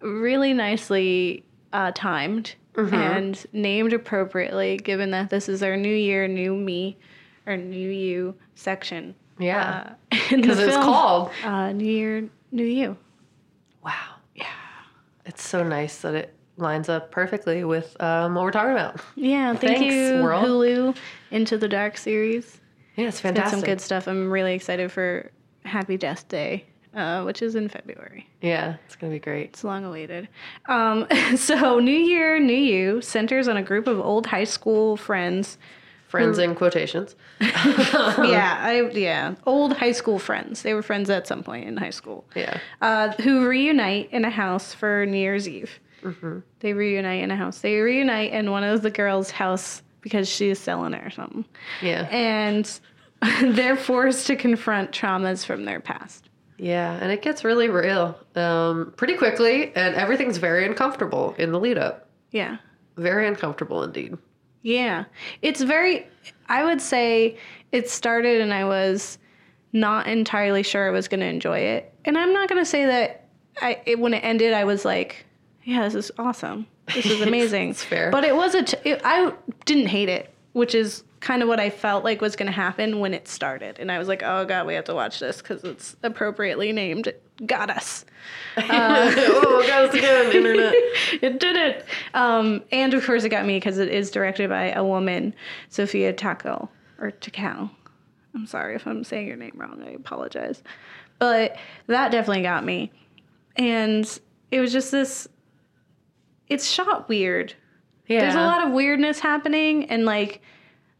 [0.00, 2.94] really nicely uh, timed Mm-hmm.
[2.94, 6.98] and named appropriately, given that this is our New Year, New Me,
[7.46, 9.14] or New You section.
[9.38, 9.94] Yeah.
[10.12, 11.30] Uh, Because it's called.
[11.42, 12.94] uh, New Year, New You.
[13.82, 14.16] Wow.
[14.34, 14.44] Yeah.
[15.24, 19.00] It's so nice that it lines up perfectly with um, what we're talking about.
[19.14, 20.44] Yeah, thank Thanks, you, world.
[20.44, 20.96] Hulu,
[21.30, 22.60] Into the Dark series.
[22.96, 23.58] Yeah, it's Got fantastic.
[23.58, 24.06] some good stuff.
[24.08, 25.30] I'm really excited for
[25.64, 28.26] Happy Death Day, uh, which is in February.
[28.40, 29.50] Yeah, it's going to be great.
[29.50, 30.28] It's long awaited.
[30.66, 31.06] Um,
[31.36, 35.58] so, New Year, New You centers on a group of old high school friends.
[36.08, 37.16] Friends in quotations.
[37.40, 37.50] yeah,
[38.62, 40.62] I yeah, old high school friends.
[40.62, 42.24] They were friends at some point in high school.
[42.34, 42.58] Yeah.
[42.80, 45.80] Uh, who reunite in a house for New Year's Eve.
[46.60, 47.58] They reunite in a house.
[47.58, 51.44] They reunite in one of the girls' house because she's selling it or something.
[51.82, 52.08] Yeah.
[52.10, 52.80] And
[53.42, 56.28] they're forced to confront traumas from their past.
[56.58, 61.60] Yeah, and it gets really real um, pretty quickly, and everything's very uncomfortable in the
[61.60, 62.08] lead up.
[62.30, 62.56] Yeah.
[62.96, 64.16] Very uncomfortable indeed.
[64.62, 65.04] Yeah.
[65.42, 66.08] It's very,
[66.48, 67.36] I would say
[67.72, 69.18] it started and I was
[69.72, 71.94] not entirely sure I was going to enjoy it.
[72.04, 73.28] And I'm not going to say that
[73.60, 75.26] I, it, when it ended, I was like,
[75.62, 76.66] yeah, this is awesome.
[76.94, 77.70] This is amazing.
[77.70, 78.10] It's fair.
[78.10, 79.32] But it was a, t- it, I
[79.64, 83.00] didn't hate it, which is kind of what I felt like was going to happen
[83.00, 83.78] when it started.
[83.78, 87.12] And I was like, oh God, we have to watch this because it's appropriately named
[87.44, 88.04] Goddess.
[88.56, 90.72] oh, guys, again, internet.
[91.22, 91.84] it did it.
[92.14, 95.34] Um, and of course, it got me because it is directed by a woman,
[95.68, 96.68] Sophia Taco
[96.98, 97.70] or Takao.
[98.34, 99.82] I'm sorry if I'm saying your name wrong.
[99.84, 100.62] I apologize.
[101.18, 102.92] But that definitely got me.
[103.56, 104.20] And
[104.50, 105.26] it was just this.
[106.48, 107.54] It's shot weird.
[108.06, 108.20] Yeah.
[108.20, 110.40] There's a lot of weirdness happening, and like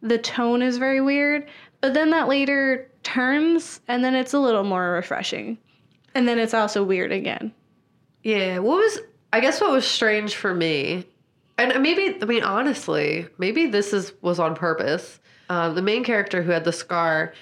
[0.03, 1.47] the tone is very weird.
[1.81, 5.59] But then that later turns, and then it's a little more refreshing.
[6.15, 7.53] And then it's also weird again.
[8.23, 8.99] Yeah, what was
[9.33, 11.07] I guess what was strange for me,
[11.59, 15.21] and maybe I mean honestly, maybe this is was on purpose.
[15.49, 17.33] Um, the main character who had the scar,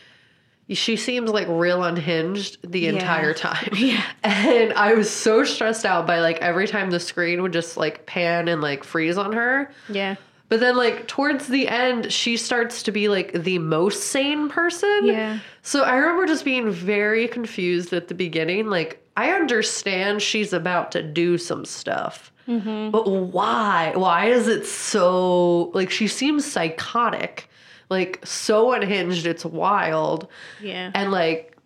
[0.71, 3.69] she seems like real unhinged the entire time.
[3.77, 4.03] Yeah.
[4.25, 8.07] and I was so stressed out by like every time the screen would just like
[8.07, 9.71] pan and like freeze on her.
[9.89, 10.17] Yeah.
[10.49, 15.01] But then like towards the end, she starts to be like the most sane person.
[15.05, 15.39] Yeah.
[15.63, 18.67] So I remember just being very confused at the beginning.
[18.69, 22.91] Like, I understand she's about to do some stuff, Mm-hmm.
[22.91, 23.93] but why?
[23.95, 27.49] Why is it so like she seems psychotic,
[27.95, 29.27] like so unhinged?
[29.27, 30.29] It's wild,
[30.63, 30.91] Yeah.
[30.95, 31.57] and like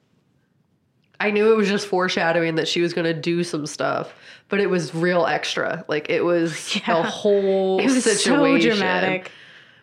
[1.20, 4.14] I knew it was just foreshadowing that she was going to do some stuff,
[4.48, 5.84] but it was real extra.
[5.88, 6.98] Like it was Yeah.
[7.00, 9.32] a whole it was situation so dramatic.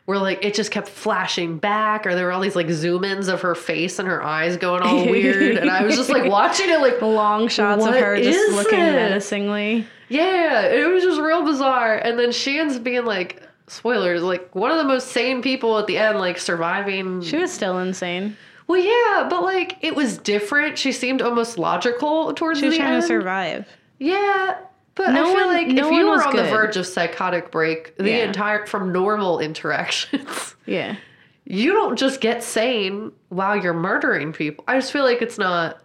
[0.06, 3.28] where like it just kept flashing back or there were all these like zoom ins
[3.28, 6.70] of her face and her eyes going all weird and i was just like watching
[6.70, 8.94] it like Long shots of her just looking this?
[8.94, 9.86] menacingly.
[10.10, 14.54] yeah it was just real bizarre and then she ends up being like spoilers like
[14.56, 18.38] one of the most sane people at the end like surviving She was still insane.
[18.68, 22.80] well yeah but like it was different she seemed almost logical towards She was the
[22.82, 23.68] trying end to survive.
[24.00, 24.58] yeah
[24.94, 27.52] but No I feel one- like no if you were on the verge of psychotic
[27.52, 28.26] break, the Yeah.
[28.26, 30.96] entire from normal interactions, Yeah.
[31.44, 34.64] you don't just get sane while you're murdering people.
[34.70, 35.82] I just feel like it's not.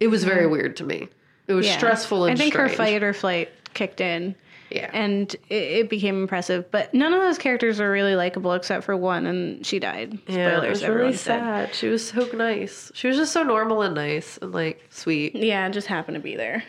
[0.00, 1.08] It was very weird to me.
[1.46, 1.76] It was yeah.
[1.76, 2.70] stressful and I think strange.
[2.72, 4.34] her fight or flight kicked in.
[4.74, 4.90] Yeah.
[4.92, 6.70] And it, it became impressive.
[6.70, 10.18] But none of those characters are really likable except for one, and she died.
[10.26, 11.40] Yeah, it was really everyone's dead.
[11.40, 11.74] sad.
[11.74, 12.90] She was so nice.
[12.94, 15.34] She was just so normal and nice and like sweet.
[15.34, 16.64] Yeah, just happened to be there.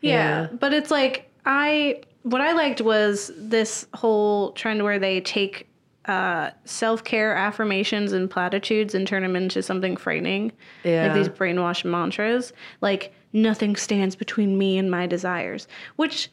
[0.00, 0.42] Yeah.
[0.42, 0.48] Yeah.
[0.52, 5.68] But it's like I what I liked was this whole trend where they take
[6.06, 10.52] uh, self care affirmations and platitudes and turn them into something frightening.
[10.84, 11.06] Yeah.
[11.06, 12.52] Like these brainwashed mantras.
[12.80, 15.68] Like nothing stands between me and my desires.
[15.96, 16.30] Which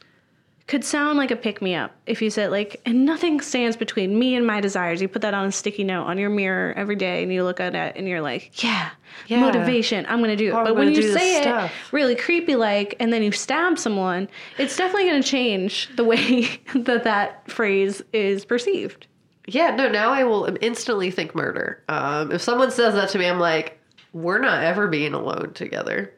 [0.70, 4.16] could sound like a pick me up if you said like and nothing stands between
[4.18, 6.94] me and my desires you put that on a sticky note on your mirror every
[6.96, 8.90] day and you look at it and you're like yeah,
[9.26, 9.40] Yeah.
[9.40, 11.72] motivation i'm gonna do it Oh, but when you say it stuff.
[11.92, 14.28] really creepy like and then you stab someone
[14.58, 19.08] it's definitely gonna change the way that that phrase is perceived
[19.48, 21.82] Yeah, no, now I will instantly think murder.
[21.88, 23.80] Um, if someone says that to me, I'm like,
[24.12, 26.12] we're not ever being alone together.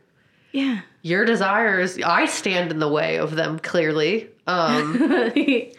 [0.53, 4.29] Yeah Your desires, I stand in the way of them clearly.
[4.47, 5.01] Um,
[5.37, 5.73] and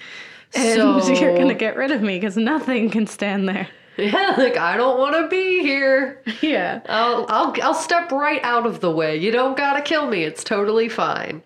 [0.54, 4.76] So- you're gonna get rid of me because nothing can stand there yeah, like I
[4.76, 6.22] don't want to be here.
[6.42, 9.16] yeah I'll, I'll, I'll step right out of the way.
[9.18, 10.24] You don't gotta kill me.
[10.24, 11.44] It's totally fine.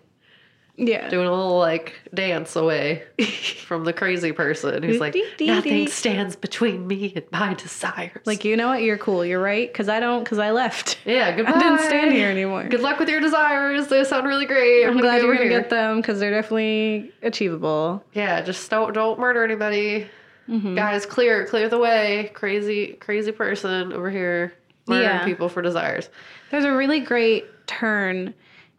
[0.80, 3.02] Yeah Doing a little like dance away
[3.66, 8.20] from the crazy person who's like, nothing stands between me and my desires.
[8.26, 11.34] like you know what you're cool you're right because i don't because i left yeah,
[11.34, 11.52] goodbye.
[11.56, 13.88] i didn't stand here anymore Good luck with your desires.
[13.88, 14.84] They sound really great.
[14.84, 15.60] I'm gonna glad you're gonna here.
[15.60, 18.04] get them because they're definitely achievable.
[18.12, 20.06] Yeah, just don't don't murder anybody.
[20.48, 20.74] Mm-hmm.
[20.76, 22.30] Guys, clear clear the way.
[22.34, 24.52] Crazy crazy person over here
[24.86, 25.24] murdering Yeah.
[25.24, 26.08] people for desires.
[26.50, 28.34] There's a really great turn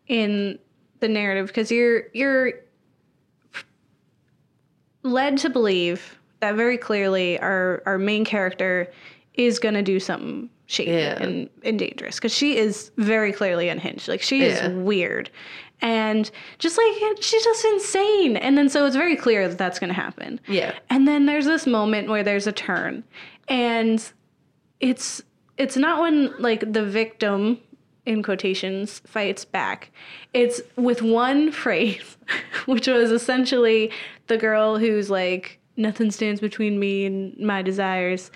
[0.07, 0.57] in
[0.99, 2.53] the narrative because you're you're
[5.03, 8.91] led to believe that very clearly our our main character
[9.33, 11.21] is gonna do something shady Yeah.
[11.23, 14.07] and, and dangerous because she is very clearly unhinged.
[14.07, 15.29] Like she is weird.
[15.81, 18.35] And just like she's just insane.
[18.35, 20.39] And then so it's very clear that that's going to happen.
[20.47, 20.73] Yeah.
[20.89, 23.01] And then there's this moment where there's a turn,
[23.47, 24.03] and
[24.81, 25.21] it's
[25.57, 27.59] it's not when like the victim
[28.09, 29.91] in quotations fights back.
[30.33, 32.17] It's with one phrase,
[32.65, 33.91] which was essentially
[34.27, 38.31] the girl who's like nothing stands between me and my desires.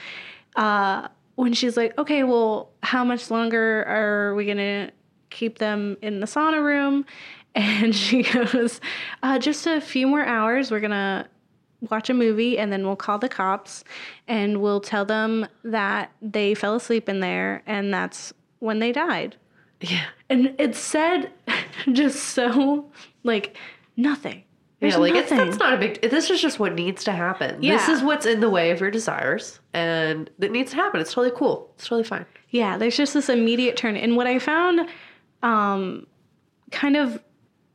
[0.56, 4.92] Uh, when she's like, okay, well, how much longer are we gonna
[5.32, 7.06] keep them in the sauna room?
[7.56, 8.82] And she goes,
[9.22, 10.72] uh, just a few more hours.
[10.72, 11.30] We're gonna
[11.92, 13.84] watch a movie and then we'll call the cops
[14.28, 19.36] and we'll tell them that they fell asleep in there and that's when they died.
[19.84, 20.06] Yeah.
[20.30, 21.32] And it said
[21.92, 22.90] just so
[23.24, 23.56] like
[23.98, 24.44] nothing.
[24.80, 26.02] There's yeah, like it's, that's not a big.
[26.02, 27.64] This is just what needs to happen.
[27.64, 27.78] Yeah.
[27.78, 31.00] This is what's in the way of your desires, and that needs to happen.
[31.00, 31.72] It's totally cool.
[31.76, 32.26] It's totally fine.
[32.50, 33.96] Yeah, there's just this immediate turn.
[33.96, 34.90] And what I found
[35.42, 36.06] um,
[36.72, 37.24] kind of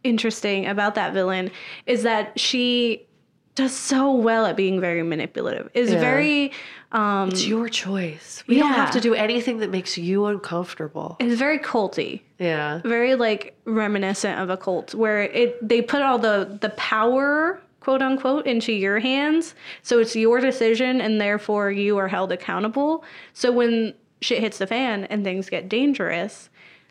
[0.04, 1.50] interesting about that villain
[1.86, 3.06] is that she
[3.54, 5.70] does so well at being very manipulative.
[5.74, 6.00] Is Yeah.
[6.00, 6.52] very
[6.92, 8.42] um, It's your choice.
[8.46, 11.16] We don't have to do anything that makes you uncomfortable.
[11.20, 12.22] It's very culty.
[12.38, 12.80] Yeah.
[12.84, 18.00] very like reminiscent of a cult where it they put all the the power quote
[18.00, 23.50] unquote into your hands so it's your decision and therefore you are held accountable so
[23.50, 26.48] when shit hits the fan and things get dangerous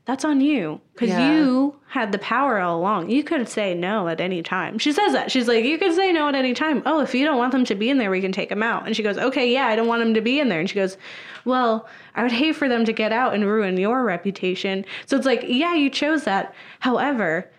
[0.07, 0.79] that's on you.
[0.93, 1.31] Because Yeah.
[1.33, 3.09] you had the power all along.
[3.09, 4.79] You could say no at any time.
[4.79, 5.29] She says that.
[5.29, 6.81] She's like you could say no at any time.
[6.85, 8.87] Oh if you don't want them to be in there we can take them out.
[8.87, 10.59] And she goes okay yeah i don't want them to be in there.
[10.61, 10.97] And she goes
[11.45, 14.85] well i would hate for them to get out and ruin your reputation.
[15.05, 16.55] So it's like yeah you chose that.
[16.79, 17.51] However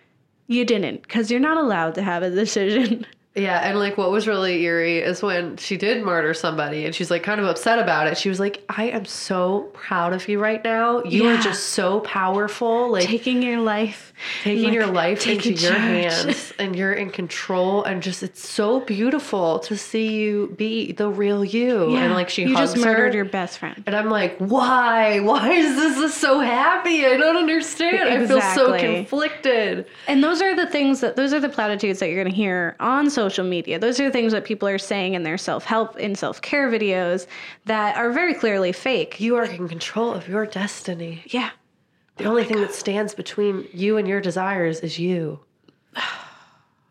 [0.48, 3.06] you didn't because you're not allowed to have a decision
[3.38, 7.10] Yeah, and like what was really eerie is when she did murder somebody and she's
[7.10, 8.18] like kind of upset about it.
[8.18, 11.02] She was like, I am so proud of you right now.
[11.04, 12.90] You are just so powerful.
[12.90, 15.80] Like taking your life taking like, your life into your charge.
[15.80, 21.08] hands and you're in control and just it's so beautiful to see you be the
[21.08, 21.96] real you.
[21.96, 23.16] And like she you just murdered her.
[23.16, 25.20] your best friend and I'm like, why?
[25.20, 27.04] Why is this, so happy?
[27.04, 28.08] I don't understand.
[28.08, 29.86] I feel so conflicted.
[30.08, 32.76] And those are the things that those are the platitudes that you're going to hear
[32.80, 33.78] on social media.
[33.78, 37.26] Those are the things that people are saying in their self-help and self-care videos
[37.66, 39.20] that are very clearly fake.
[39.20, 41.22] You are in control of your destiny.
[41.26, 41.50] Yeah.
[42.16, 45.40] The only thing that stands between you and your desires is you.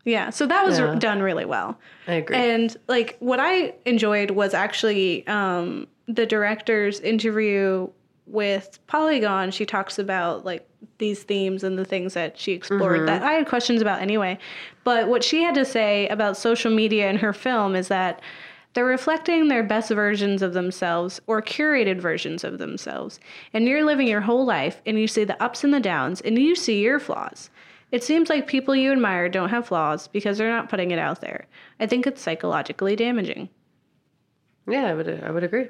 [0.04, 0.94] Yeah, so that was Yeah.
[0.94, 1.78] done really well.
[2.06, 2.36] I agree.
[2.36, 7.88] And like what I enjoyed was actually um, the director's interview
[8.28, 9.50] with Polygon.
[9.50, 10.68] She talks about like
[10.98, 13.30] these themes and the things that she explored that mm-hmm.
[13.30, 14.38] I had questions about anyway.
[14.84, 18.20] But what she had to say about social media in her film is that
[18.74, 23.18] they're reflecting their best versions of themselves or curated versions of themselves.
[23.52, 26.38] And you're living your whole life and you see the ups and the downs and
[26.38, 27.50] you see your flaws.
[27.90, 31.22] It seems like people you admire don't have flaws because they're not putting it out
[31.22, 31.46] there.
[31.80, 33.48] I think it's psychologically damaging.
[34.68, 35.68] Yeah, I would I would agree.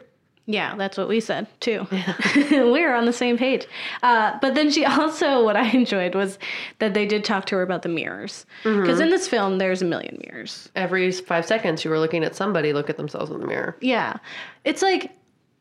[0.51, 1.87] Yeah, that's what we said too.
[2.51, 3.67] We're on the same page.
[4.03, 6.39] Uh, but then she also, what I enjoyed was
[6.79, 8.47] that they did talk to her about the mirrors.
[8.65, 10.71] Because in this film, there's a million mirrors.
[10.75, 13.77] Every five seconds, you were looking at somebody look at themselves in the mirror.
[13.83, 14.17] Yeah.
[14.65, 15.13] It's like,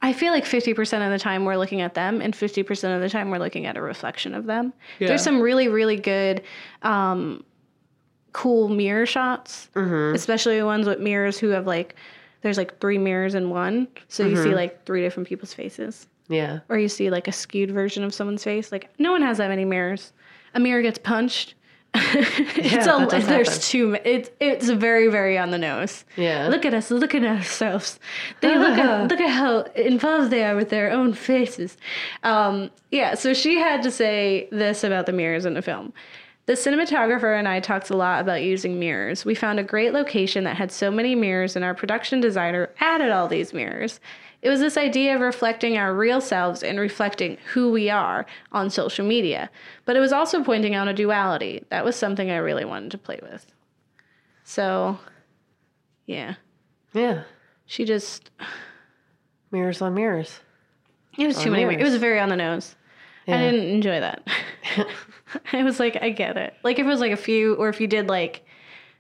[0.02, 3.10] I feel like 50% of the time we're looking at them, and 50% of the
[3.10, 4.72] time we're looking at a reflection of them.
[5.00, 5.10] Yeah.
[5.10, 6.44] There's some really, really good,
[6.84, 7.44] um,
[8.32, 9.70] cool mirror shots,
[10.14, 11.96] especially ones with mirrors who have like,
[12.48, 13.88] there's like three mirrors in one.
[14.08, 16.08] So you see like three different people's faces.
[16.30, 16.60] Yeah.
[16.70, 18.72] Or you see like a skewed version of someone's face.
[18.72, 20.12] Like, no one has that many mirrors.
[20.54, 21.54] A mirror gets punched.
[21.94, 23.62] it's Yeah, a, there's happen.
[23.62, 26.04] too it's it's very very on the nose.
[26.18, 26.48] Yeah.
[26.50, 28.00] Look at us, look at ourselves.
[28.42, 31.78] They look at look at how involved they are with their own faces.
[32.24, 35.94] Um, yeah, so she had to say this about the mirrors in the film.
[36.48, 39.26] The cinematographer and I talked a lot about using mirrors.
[39.26, 43.12] We found a great location that had so many mirrors, and our production designer added
[43.12, 44.00] all these mirrors.
[44.42, 48.70] It was this idea of reflecting our real selves and reflecting who we are on
[48.70, 49.50] social media.
[49.84, 51.66] But it was also pointing out a duality.
[51.70, 53.52] That was something I really wanted to play with.
[54.46, 54.98] So,
[56.06, 56.36] yeah.
[56.94, 57.24] Yeah.
[57.66, 58.32] She just
[59.52, 60.40] Mirrors on mirrors.
[61.18, 61.76] it was too On many.
[61.76, 62.76] It was very on the nose.
[63.28, 64.28] I didn't enjoy that.
[65.54, 66.54] I was like, I get it.
[66.64, 68.46] Like if it was like a few, or if you did like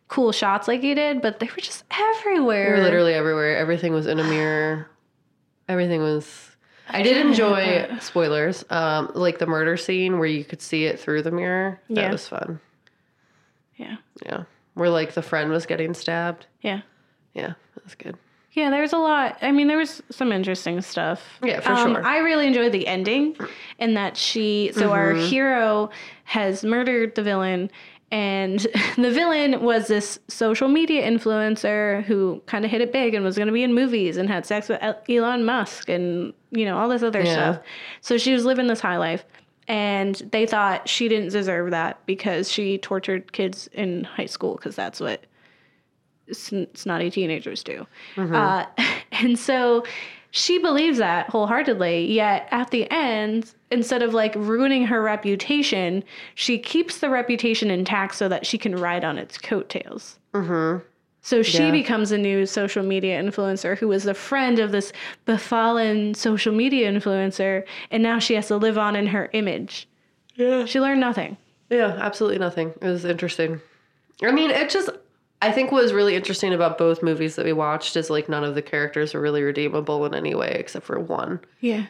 [0.10, 2.74] cool shots like you did, but they were just everywhere.
[2.74, 3.58] We were literally everywhere.
[3.58, 4.88] Everything was in a mirror.
[5.70, 6.56] Everything was.
[6.90, 11.22] I did enjoy spoilers, um, like the murder scene where you could see it through
[11.24, 11.82] the mirror.
[11.90, 12.12] That Yeah.
[12.12, 12.62] was fun.
[13.76, 16.48] Yeah, Yeah, where like the friend was getting stabbed.
[16.62, 16.82] yeah,
[17.34, 18.18] Yeah, that's good.
[18.58, 18.70] Yeah.
[18.70, 19.38] There was a lot.
[19.42, 21.22] I mean, there was some interesting stuff.
[21.44, 22.06] Yeah, for Um, sure.
[22.06, 23.38] I really enjoyed the ending,
[23.80, 24.72] and that she.
[24.74, 25.26] So our Mm-hmm.
[25.30, 25.90] hero
[26.26, 27.70] has murdered the villain.
[28.10, 28.60] And
[28.96, 33.36] the villain was this social media influencer who kind of hit it big and was
[33.36, 36.88] going to be in movies and had sex with Elon Musk and, you know, all
[36.88, 37.34] this other Yeah.
[37.34, 37.60] stuff.
[38.00, 39.26] So she was living this high life.
[39.68, 44.78] And they thought she didn't deserve that because she tortured kids in high school because
[44.78, 45.26] that's what
[46.32, 47.86] sn- snotty teenagers do.
[48.18, 48.66] Uh,
[49.12, 49.84] and so
[50.32, 52.06] she believes that wholeheartedly.
[52.12, 56.04] Yet at the end, instead of like ruining her reputation,
[56.36, 60.20] she keeps the reputation intact so that she can ride on its coattails.
[60.34, 60.84] Mm-hmm.
[61.22, 61.72] So she Yeah.
[61.72, 64.94] becomes a new social media influencer who was the friend of this
[65.26, 69.88] befallen social media influencer, and now she has to live on in her image.
[70.36, 70.66] Yeah.
[70.66, 71.36] She learned nothing.
[71.70, 72.70] Yeah, absolutely nothing.
[72.82, 73.60] It was interesting.
[74.24, 74.90] I mean, it just
[75.42, 78.44] I think what was really interesting about both movies that we watched is like none
[78.44, 81.40] of the characters are really redeemable in any way except for one.
[81.60, 81.86] Yeah.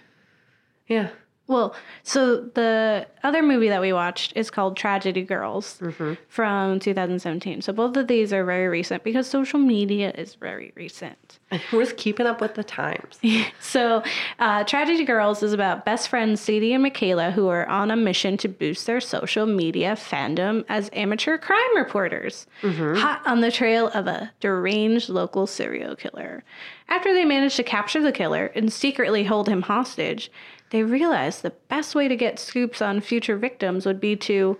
[0.87, 1.09] Yeah.
[1.47, 5.81] Well, so the other movie that we watched is called Tragedy Girls
[6.27, 7.61] from 2017.
[7.61, 11.39] So both of these are very recent because social media is very recent.
[11.71, 13.19] We're keeping up with the times.
[13.59, 14.01] So,
[14.39, 18.37] uh, Tragedy Girls is about best friends Sadie and Michaela who are on a mission
[18.37, 24.07] to boost their social media fandom as amateur crime reporters, hot on the trail of
[24.07, 26.43] a deranged local serial killer.
[26.89, 30.31] After they manage to capture the killer and secretly hold him hostage,
[30.69, 34.57] they realize the best way to get scoops on future victims would be to,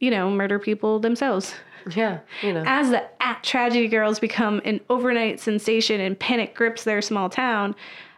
[0.00, 1.54] you know, murder people themselves.
[1.94, 2.64] Yeah, you know.
[2.66, 7.74] As the at Tragedy Girls become an overnight sensation and panic grips their small town,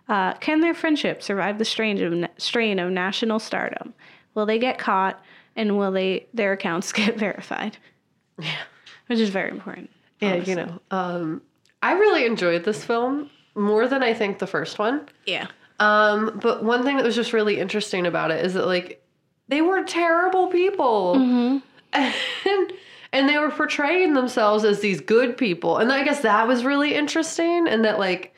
[0.09, 3.95] uh, can their friendship survive the strain of, strain of national stardom?
[4.35, 5.23] Will they get caught
[5.57, 7.77] and will they their accounts get verified?
[8.39, 8.63] Yeah.
[9.07, 9.91] Which is very important.
[10.21, 10.81] Yeah, you know.
[10.91, 11.43] Um
[11.83, 15.09] I really enjoyed this film more than I think the first one.
[15.27, 15.47] Yeah.
[15.81, 19.03] Um, but one thing that was just really interesting about it is that like
[19.49, 21.15] they were terrible people.
[21.93, 22.73] And,
[23.13, 25.79] and they were portraying themselves as these good people.
[25.79, 28.33] And I guess that was really interesting and that like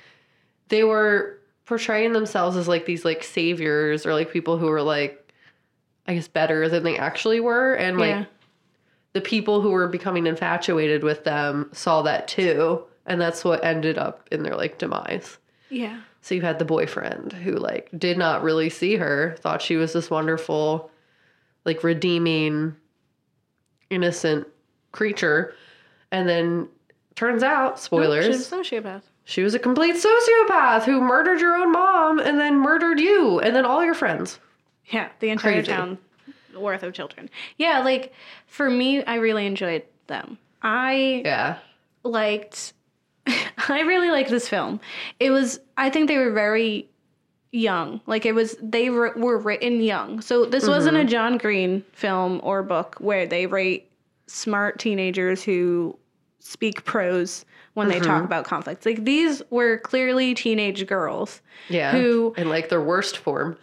[0.68, 5.18] they were portraying themselves as like these like saviors or like people who were like
[6.06, 8.24] I guess better than they actually were and like yeah.
[9.12, 13.98] the people who were becoming infatuated with them saw that too and that's what ended
[13.98, 15.38] up in their like demise.
[15.68, 16.00] Yeah.
[16.22, 19.92] So you had the boyfriend who like did not really see her, thought she was
[19.92, 20.90] this wonderful,
[21.64, 22.76] like redeeming,
[23.90, 24.46] innocent
[24.92, 25.54] creature,
[26.10, 26.68] and then
[27.14, 29.02] turns out, spoilers, She's a sociopath.
[29.24, 33.54] she was a complete sociopath who murdered your own mom and then murdered you and
[33.54, 34.38] then all your friends.
[34.86, 35.72] Yeah, the entire Crazy.
[35.72, 35.98] town
[36.56, 37.30] worth of children.
[37.56, 38.12] Yeah, like
[38.46, 40.38] for me, I really enjoyed them.
[40.62, 41.58] I Yeah.
[42.04, 42.74] liked
[43.68, 44.80] I really like this film.
[45.20, 46.88] It was I think they were very
[47.52, 48.00] young.
[48.06, 50.20] Like it was, they were, were written young.
[50.20, 53.88] So this wasn't a John Green film or book where they write
[54.26, 55.96] smart teenagers who
[56.40, 57.44] speak prose
[57.74, 58.84] when they talk about conflicts.
[58.84, 61.40] Like these were clearly teenage girls.
[61.68, 61.92] Yeah.
[61.92, 63.56] Who in like their worst form.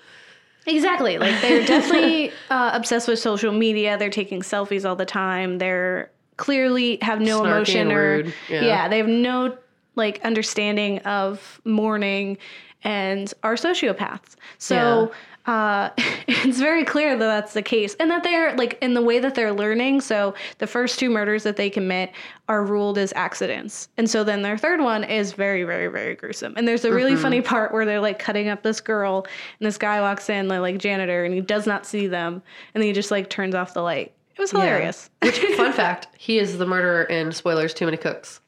[0.66, 1.18] Exactly.
[1.18, 3.98] Like they're definitely uh, obsessed with social media.
[3.98, 5.58] They're taking selfies all the time.
[5.58, 8.62] They're clearly have no Snarky emotion or yeah.
[8.62, 8.88] Yeah.
[8.88, 9.58] they have no
[9.96, 12.38] like understanding of mourning
[12.84, 14.36] and are sociopaths.
[14.58, 15.12] So
[15.46, 15.90] uh,
[16.28, 19.36] it's very clear that that's the case, and that they're like in the way that
[19.36, 20.00] they're learning.
[20.00, 22.12] So the first two murders that they commit
[22.48, 26.54] are ruled as accidents, and so then their third one is very, very, very gruesome.
[26.56, 29.26] And there's a really funny part where they're like cutting up this girl,
[29.60, 32.42] and this guy walks in, the like janitor, and he does not see them,
[32.74, 34.14] and then he just like turns off the light.
[34.40, 35.10] It was hilarious.
[35.22, 38.40] Which fun fact, he is the murderer in spoilers Too Many Cooks.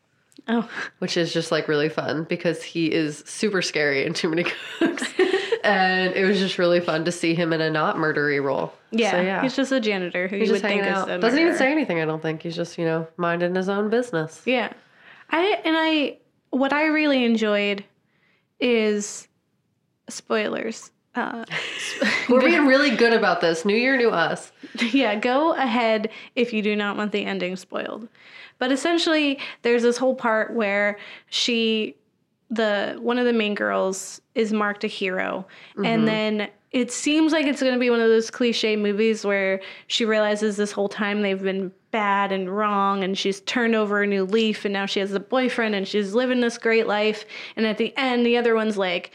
[0.47, 0.67] Oh,
[0.99, 4.45] Which is just like really fun because he is super scary in Too Many
[4.79, 5.03] Cooks.
[5.65, 8.73] and it was just really fun to see him in a not murdery role.
[8.91, 9.41] yeah, So, yeah.
[9.41, 11.09] he's just a janitor who He's you just would think is out.
[11.09, 12.41] a Doesn't even say anything, I don't think.
[12.41, 14.41] He's just, you know, minding his own business.
[14.45, 14.71] Yeah.
[15.29, 16.19] I and I
[16.51, 17.83] what I really enjoyed
[18.61, 19.27] is
[20.09, 20.91] spoilers.
[21.15, 21.45] Uh,
[22.29, 23.65] We're being really good about this.
[23.65, 24.51] New year, new us.
[24.91, 28.07] yeah, go ahead if you do not want the ending spoiled.
[28.59, 30.99] But essentially, there's this whole part where
[31.29, 31.95] she,
[32.49, 35.47] the one of the main girls, is marked a hero,
[35.83, 39.61] and then it seems like it's going to be one of those cliche movies where
[39.87, 44.07] she realizes this whole time they've been bad and wrong, and she's turned over a
[44.07, 47.65] new leaf, and now she has a boyfriend, and she's living this great life, and
[47.65, 49.11] at the end, the other one's like.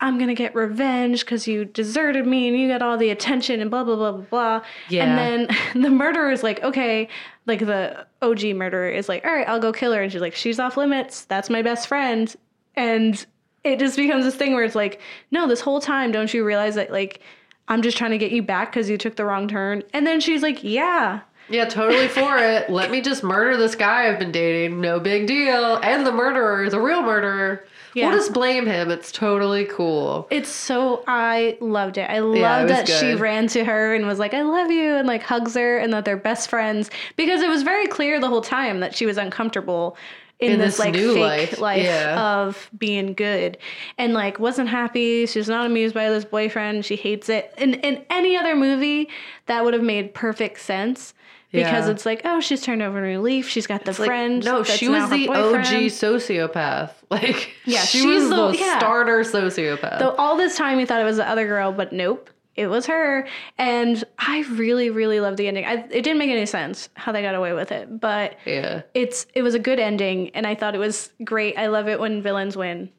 [0.00, 3.70] I'm gonna get revenge because you deserted me and you got all the attention and
[3.70, 4.62] blah blah blah blah blah.
[4.90, 5.04] Yeah.
[5.04, 7.08] And then the murderer is like, okay,
[7.46, 10.02] like the OG murderer is like, all right, I'll go kill her.
[10.02, 11.24] And she's like, she's off limits.
[11.24, 12.34] That's my best friend.
[12.74, 13.24] And
[13.64, 16.74] it just becomes this thing where it's like, no, this whole time, don't you realize
[16.74, 17.20] that like
[17.68, 19.82] I'm just trying to get you back because you took the wrong turn?
[19.94, 21.20] And then she's like, yeah.
[21.48, 22.68] Yeah, totally for it.
[22.68, 24.80] Let me just murder this guy I've been dating.
[24.80, 25.76] No big deal.
[25.76, 27.64] And the murderer, the real murderer.
[27.96, 28.10] Yeah.
[28.10, 28.90] We'll just blame him.
[28.90, 30.28] It's totally cool.
[30.30, 32.10] It's so I loved it.
[32.10, 34.70] I Yeah, loved it that was she ran to her and was like, "I love
[34.70, 38.20] you," and like hugs her, and that they're best friends because it was very clear
[38.20, 39.96] the whole time that she was uncomfortable
[40.40, 42.20] in, In this, this like fake life, life yeah.
[42.20, 43.56] of being good,
[43.96, 45.24] and like wasn't happy.
[45.24, 46.84] She's not amused by this boyfriend.
[46.84, 47.54] She hates it.
[47.56, 49.08] In in any other movie,
[49.46, 51.14] that would have made perfect sense.
[51.52, 51.92] Because Yeah.
[51.92, 53.48] it's like, oh, she's turned over a new leaf.
[53.48, 54.44] She's got the Like, friend.
[54.44, 55.66] no, that's she was the boyfriend.
[55.66, 56.90] OG sociopath.
[57.10, 58.78] Like, Yeah, she was the- the, yeah.
[58.78, 60.00] starter sociopath.
[60.00, 62.84] So all this time we thought it was the other girl, but nope, it was
[62.86, 63.28] her.
[63.58, 65.64] And I really, really loved the ending.
[65.64, 68.82] I, it didn't make any sense how they got away with it, but yeah.
[68.94, 71.56] it's it was a good ending, and I thought it was great.
[71.56, 72.90] I love it when villains win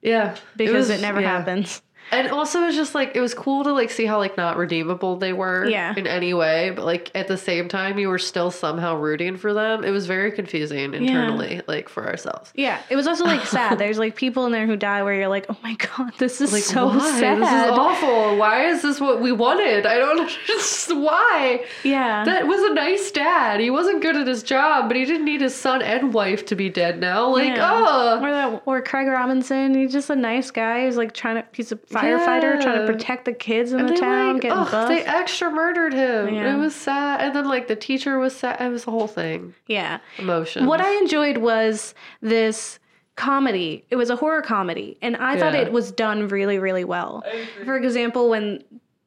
[0.00, 0.36] Yeah.
[0.56, 1.36] because it, was- never yeah.
[1.38, 1.82] happens.
[2.10, 5.16] And also it's just like it was cool to like see how like not redeemable
[5.16, 5.94] they were Yeah.
[5.96, 9.54] in any way, but like at the same time you were still somehow rooting for
[9.54, 9.82] them.
[9.84, 12.52] It was very confusing internally, like for ourselves.
[12.54, 13.78] Yeah, it was also like sad.
[13.78, 16.52] There's like people in there who die where you're like, oh my god, this is
[16.52, 17.20] Like so why?
[17.20, 17.38] sad.
[17.40, 18.36] This is awful.
[18.36, 19.86] Why is this what we wanted?
[19.86, 21.64] I don't understand why.
[21.84, 23.60] yeah, That was a nice dad.
[23.60, 26.54] He wasn't good at his job, but he didn't need his son and wife to
[26.56, 27.28] be dead now.
[27.28, 27.70] Like, Yeah.
[27.72, 29.74] oh, Or that, or Craig Robinson.
[29.74, 30.84] He's just a nice guy.
[30.84, 31.44] He's like trying to.
[31.52, 34.70] He's a firefighter trying to protect the kids in And the town, like, getting ugh,
[34.70, 34.88] buff.
[34.88, 36.34] they extra murdered him.
[36.34, 36.54] Yeah.
[36.54, 37.20] It was sad.
[37.20, 38.60] And then like the teacher was sad.
[38.60, 39.54] It was the whole thing.
[39.66, 39.98] yeah.
[40.18, 40.66] Emotion.
[40.66, 42.78] What I enjoyed was this
[43.16, 43.84] comedy.
[43.90, 47.22] It was a horror comedy, and I thought it was done really, really well.
[47.64, 48.64] For example, when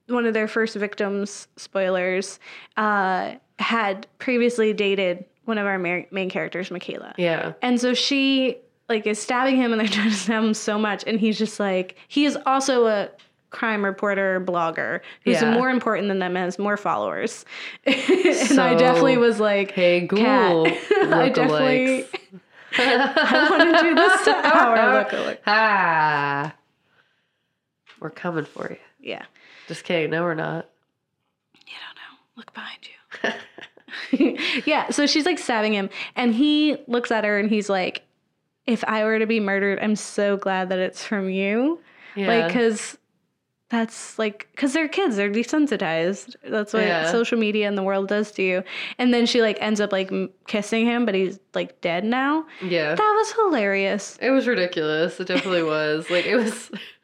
[0.07, 2.39] one of their first victims, spoilers,
[2.77, 7.13] uh, had previously dated one of our main characters, Michaela.
[7.17, 7.53] Yeah.
[7.63, 8.57] And so she
[8.89, 11.59] like is stabbing him and they're trying to stab him so much and he's just
[11.59, 13.09] like he is also a
[13.51, 15.53] crime reporter blogger who's Yeah.
[15.53, 17.45] more important than them and has more followers.
[17.85, 20.67] and I definitely was like, Hey, Google.
[20.91, 22.05] I definitely.
[22.77, 25.37] I want to do this to our lookalike.
[25.47, 26.53] Ah.
[28.01, 28.77] We're coming for you.
[28.99, 29.23] Yeah.
[29.69, 30.09] Just kidding.
[30.11, 30.69] No, we're not.
[31.65, 32.17] You don't know.
[32.35, 32.79] Look behind
[34.11, 34.61] you.
[34.65, 38.03] yeah, so she's like stabbing him and he looks at her and he's like
[38.67, 41.79] if I were to be murdered, I'm so glad that it's from you.
[42.15, 42.27] Yeah.
[42.27, 42.97] Like, because
[43.69, 46.35] that's like, because they're kids, they're desensitized.
[46.47, 47.11] That's what Yeah.
[47.11, 48.63] social media and the world does to you.
[48.99, 52.45] And then she like ends up like m- kissing him, but he's like dead now.
[52.61, 52.93] yeah.
[52.95, 54.17] That was hilarious.
[54.21, 55.19] It was ridiculous.
[55.19, 56.09] It definitely was.
[56.09, 56.71] Like it was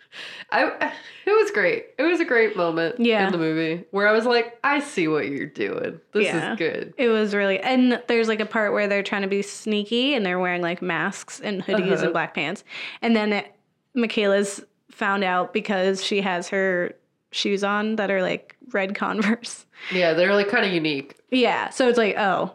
[0.52, 0.92] I
[1.26, 1.86] it was great.
[1.98, 3.26] It was a great moment Yeah.
[3.26, 6.02] in the movie where I was like, I see what you're doing.
[6.14, 6.54] This Yeah.
[6.54, 6.94] is good.
[6.98, 10.26] It was really, and there's like a part where they're trying to be sneaky and
[10.26, 12.04] they're wearing like masks and hoodies Uh-huh.
[12.06, 12.64] and black pants.
[13.02, 13.54] And then it,
[13.94, 16.94] Michaela's found out because she has her
[17.32, 19.66] shoes on that are like red Converse.
[19.92, 21.16] Yeah, they're like kind of unique.
[21.30, 22.52] Yeah, so it's like, oh,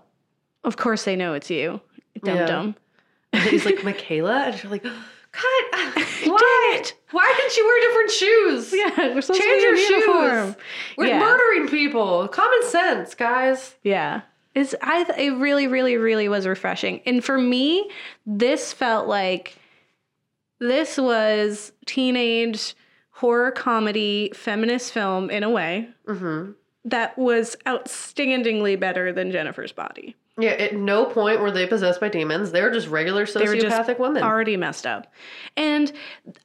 [0.65, 1.81] of course they know it's you,
[2.25, 2.47] dum Yeah.
[2.47, 2.77] dum.
[3.33, 4.45] And he's like, Michaela?
[4.47, 4.85] And she's like,
[5.37, 5.95] Cut!
[6.25, 6.83] Why?
[7.11, 8.73] Why didn't you wear different shoes?
[8.73, 10.57] Yeah, we're supposed Change to your in shoes.
[10.97, 11.19] We're Yeah.
[11.19, 12.27] murdering people.
[12.29, 13.77] Common sense, guys.
[13.83, 14.23] Yeah.
[14.55, 17.01] It's I th- it really really really was refreshing.
[17.05, 17.91] And for me,
[18.25, 19.57] this felt like
[20.59, 22.75] this was teenage
[23.11, 26.53] horror comedy feminist film in a way Mm-hmm.
[26.87, 30.17] that was outstandingly better than Jennifer's Body.
[30.39, 32.53] Yeah, at no point were they possessed by demons.
[32.53, 34.23] They were just regular They were just sociopathic women.
[34.23, 35.13] already messed up.
[35.57, 35.93] And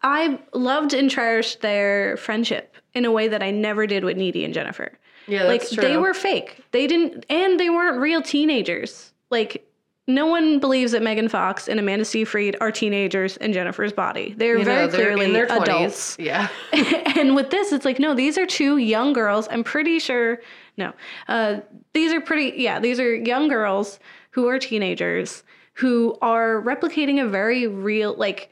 [0.01, 4.45] I loved and cherished their friendship in a way that I never did with Needy
[4.45, 4.93] and Jennifer.
[5.27, 5.83] yeah, like true.
[5.83, 6.57] they were fake.
[6.71, 9.11] They didn't and they weren't real teenagers.
[9.29, 9.67] Like
[10.07, 14.33] no one believes that Megan Fox and Amanda Seyfried are teenagers in Jennifer's body.
[14.37, 15.61] They're You know, very they're clearly in their 20s.
[15.63, 16.17] adults.
[16.19, 16.47] Yeah.
[17.15, 19.47] and with this, it's like, no, these are two young girls.
[19.51, 20.39] I'm pretty sure,
[20.77, 20.93] no,
[21.27, 21.61] uh,
[21.93, 23.99] these are pretty, yeah, these are young girls
[24.31, 25.43] who are teenagers
[25.73, 28.49] who are replicating a very real, like,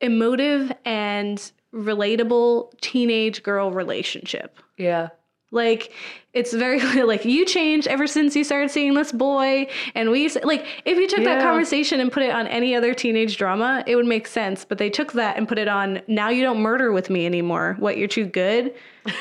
[0.00, 4.58] emotive and relatable teenage girl relationship.
[4.76, 5.08] Yeah.
[5.52, 5.92] Like
[6.32, 10.66] it's very like you changed ever since you started seeing this boy, and we like
[10.84, 14.06] if you took that conversation and put it on any other teenage drama, it would
[14.06, 14.64] make sense.
[14.64, 16.00] But they took that and put it on.
[16.08, 17.76] Now you don't murder with me anymore.
[17.78, 18.74] What you're too good.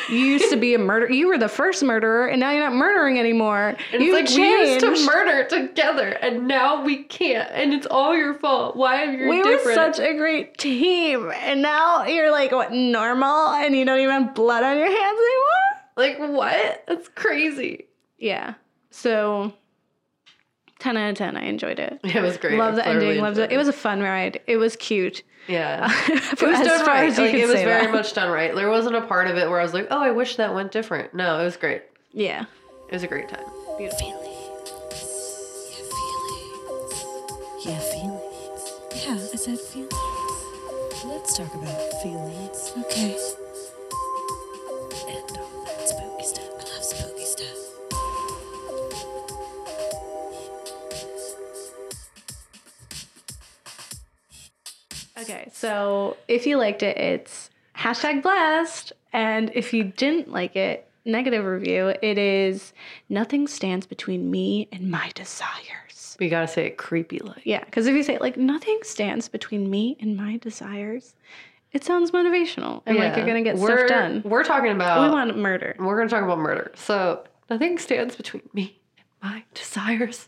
[0.09, 1.11] You used to be a murder.
[1.11, 3.75] You were the first murderer, and now you're not murdering anymore.
[3.91, 7.87] And you it's like we used to murder together and now we can't and it's
[7.87, 8.77] all your fault.
[8.77, 9.65] Why are you we different?
[9.65, 14.23] were such a great team, and now you're like what normal, and you don't even
[14.23, 15.80] have blood on your hands anymore.
[15.97, 16.83] Like what?
[16.87, 17.87] That's crazy.
[18.17, 18.55] Yeah.
[18.89, 19.53] So
[20.79, 21.37] 10 out of 10.
[21.37, 21.99] I enjoyed it.
[22.03, 22.57] It was great.
[22.57, 23.21] Love the ending.
[23.21, 23.51] Loved it.
[23.51, 24.41] It was a fun ride.
[24.47, 25.23] It was cute.
[25.47, 25.89] Yeah.
[26.07, 27.09] it It was done right.
[27.17, 28.53] Like, it was very much done right.
[28.53, 30.71] There wasn't a part of it where I was like, oh, I wish that went
[30.71, 31.13] different.
[31.13, 31.83] No, it was great.
[32.11, 32.45] Yeah.
[32.89, 33.45] It was a great time.
[33.77, 33.93] Feelings.
[34.01, 34.09] Yeah,
[36.59, 37.61] feelings.
[37.65, 38.71] Yeah, feelings.
[38.95, 39.93] Yeah, I said feelings.
[41.05, 42.73] Let's talk about feelings.
[42.77, 43.17] Okay.
[55.21, 55.49] Okay.
[55.53, 58.93] So if you liked it, it's hashtag blessed.
[59.13, 62.73] And if you didn't like it, negative review, it is
[63.09, 66.17] nothing stands between me and my desires.
[66.19, 67.41] We gotta say it creepy like.
[67.45, 67.63] Yeah.
[67.63, 71.15] Because if you say, like, nothing stands between me and my desires,
[71.73, 74.21] it sounds motivational and like you're to get we're, stuff done.
[74.25, 75.75] We're talking about We want murder.
[75.79, 76.71] we're gonna talk about murder.
[76.75, 80.27] So nothing stands between me and my desires.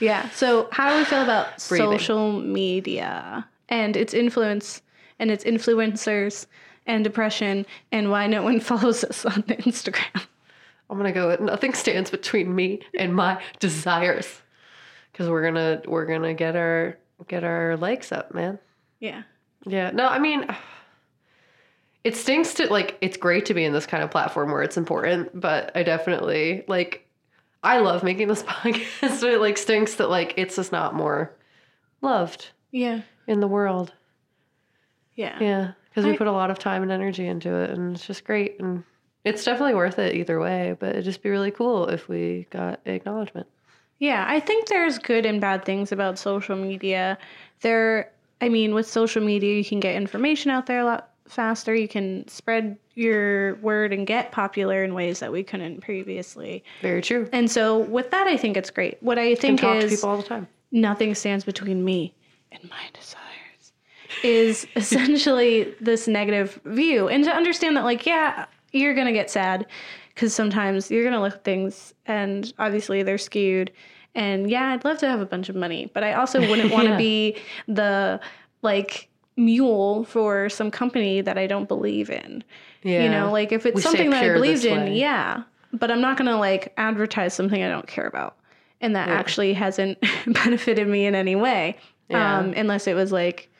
[0.00, 0.28] Yeah.
[0.30, 1.90] So, how do we feel about Breathing.
[1.90, 4.82] social media and its influence
[5.18, 6.46] and its influencers
[6.86, 10.26] and depression and why no one follows us on Instagram?
[10.88, 14.42] I'm gonna go with nothing stands between me and my desires.
[15.14, 16.96] Cause we're gonna we're gonna get our
[17.26, 18.58] get our likes up, man.
[19.00, 19.22] Yeah.
[19.64, 19.90] Yeah.
[19.90, 20.46] No, I mean
[22.04, 24.76] it stinks to like it's great to be in this kind of platform where it's
[24.76, 27.08] important, but I definitely like
[27.62, 29.20] I love making this podcast.
[29.20, 31.34] but it like stinks that like it's just not more
[32.02, 33.00] loved Yeah.
[33.26, 33.92] In the world.
[35.14, 35.38] Yeah.
[35.40, 35.72] Yeah.
[35.88, 38.60] Because we put a lot of time and energy into it and it's just great
[38.60, 38.84] and
[39.24, 42.80] it's definitely worth it either way, but it'd just be really cool if we got
[42.84, 43.48] acknowledgement.
[43.98, 47.18] Yeah, I think there's good and bad things about social media.
[47.62, 51.74] There, I mean, with social media, you can get information out there a lot faster.
[51.74, 56.62] You can spread your word and get popular in ways that we couldn't previously.
[56.82, 57.28] Very true.
[57.32, 59.02] And so, with that, I think it's great.
[59.02, 60.46] What I think is people all the time.
[60.70, 62.14] nothing stands between me
[62.60, 63.72] and my desires.
[64.22, 67.08] is essentially this negative view.
[67.08, 69.66] And to understand that like yeah you're gonna get sad
[70.14, 73.70] because sometimes you're gonna look at things and obviously they're skewed.
[74.14, 76.84] And yeah i'd love to have a bunch of money but i also wouldn't want
[76.86, 76.96] to Yeah.
[76.96, 77.36] be
[77.68, 78.20] the
[78.62, 82.42] like mule for some company that i don't believe in.
[82.82, 83.02] Yeah.
[83.04, 85.42] you know like if it's We something that i believed in yeah.
[85.74, 88.36] But i'm not gonna like advertise something i don't care about
[88.80, 89.14] and that Yeah.
[89.16, 91.76] actually hasn't benefited me in any way
[92.08, 92.38] Yeah.
[92.38, 93.50] um, unless it was like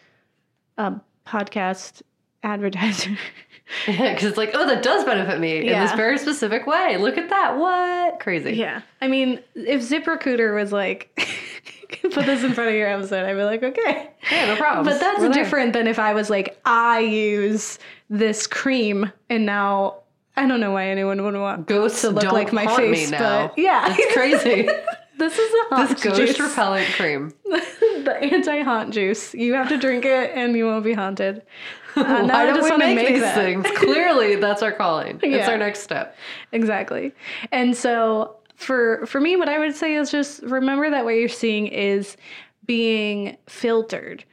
[0.78, 0.94] a
[1.26, 2.03] podcast
[2.42, 3.16] advertiser
[3.84, 6.97] Because it's like, oh, that does benefit me in this very specific way.
[6.99, 7.57] Look at that.
[7.59, 8.20] What?
[8.20, 8.53] Crazy.
[8.53, 11.11] yeah i mean if ziprecruiter was like
[12.12, 14.84] put this in front of your episode i'd be like okay Yeah, no problem.
[14.86, 15.42] but that's We're there.
[15.44, 17.78] different than if i was like i use
[18.09, 19.97] this cream and now
[20.36, 23.49] i don't know why anyone would want Ghosts to look like my face me now.
[23.49, 24.68] but yeah It's crazy.
[25.19, 26.41] This is a haunt This ghost juice.
[26.41, 27.33] repellent cream.
[27.45, 29.35] the anti-haunt juice.
[29.35, 31.43] You have to drink it and you won't be haunted.
[31.99, 33.35] Uh, Why I don't just we make, make these that.
[33.35, 33.67] things?
[33.79, 35.19] Clearly, that's our calling.
[35.23, 35.51] It's Yeah.
[35.51, 36.14] our next step.
[36.53, 37.14] exactly.
[37.53, 41.31] And so for for me, what I would say is just remember that what you're
[41.31, 42.19] seeing is
[42.67, 44.25] being filtered.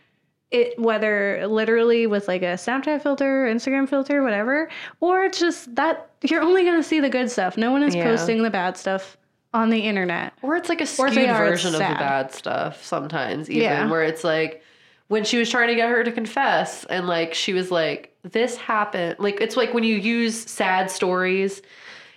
[0.52, 4.70] It whether literally with like a Snapchat filter, Instagram filter, whatever,
[5.00, 7.56] or it's just that you're only gonna see the good stuff.
[7.56, 8.04] No one is Yeah.
[8.04, 9.16] posting the bad stuff
[9.54, 10.34] on the internet.
[10.42, 12.00] Or it's like a Or skewed version of the sad.
[12.00, 13.90] bad stuff sometimes, even Yeah.
[13.90, 14.64] where it's like
[15.08, 18.58] when she was trying to get her to confess and like she was like, This
[18.58, 19.18] happened.
[19.20, 21.62] Like it's like when you use sad stories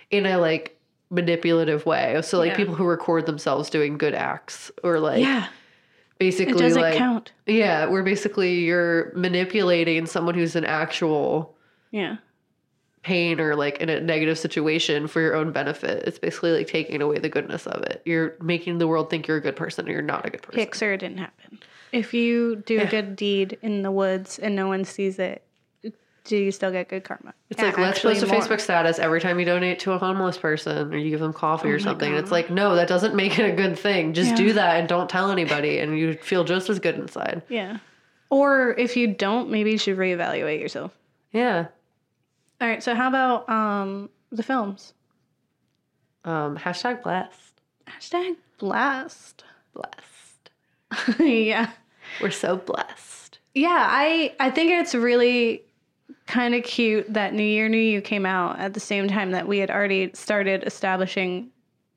[0.09, 0.77] in a like
[1.09, 2.19] manipulative way.
[2.23, 2.55] So like Yeah.
[2.57, 5.47] people who record themselves doing good acts or like yeah,
[6.17, 7.31] basically it doesn't like count.
[7.45, 11.55] Yeah, where basically you're manipulating someone who's an actual
[11.91, 12.17] Yeah.
[13.07, 16.03] Pain or like in a negative situation for your own benefit.
[16.05, 18.01] It's basically like taking away the goodness of it.
[18.05, 20.59] You're making the world think you're a good person and you're not a good person.
[20.59, 21.59] Pixar didn't happen.
[21.93, 25.41] If you do a good deed in the woods and no one sees it,
[26.25, 27.33] do you still get good karma?
[27.49, 28.41] It's Yeah, like let's post a more.
[28.41, 31.69] Facebook status every time you donate to a homeless person or you give them coffee
[31.69, 32.09] Oh or something.
[32.09, 34.11] And it's like, no, that doesn't make it a good thing.
[34.13, 34.35] Just Yeah.
[34.35, 37.41] do that and don't tell anybody and you feel just as good inside.
[37.47, 37.77] Yeah.
[38.29, 40.91] Or if you don't, maybe you should reevaluate yourself.
[41.31, 41.67] Yeah.
[42.59, 42.81] All right.
[42.81, 44.93] So how about um the films?
[46.23, 47.61] Um, hashtag blessed.
[47.87, 49.43] Hashtag blast.
[49.73, 51.19] Blessed.
[51.19, 51.71] yeah.
[52.21, 53.39] We're so blessed.
[53.53, 53.87] Yeah.
[53.89, 55.63] I I think it's really
[56.25, 59.47] kind of cute that New Year New You came out at the same time that
[59.47, 61.49] we had already started establishing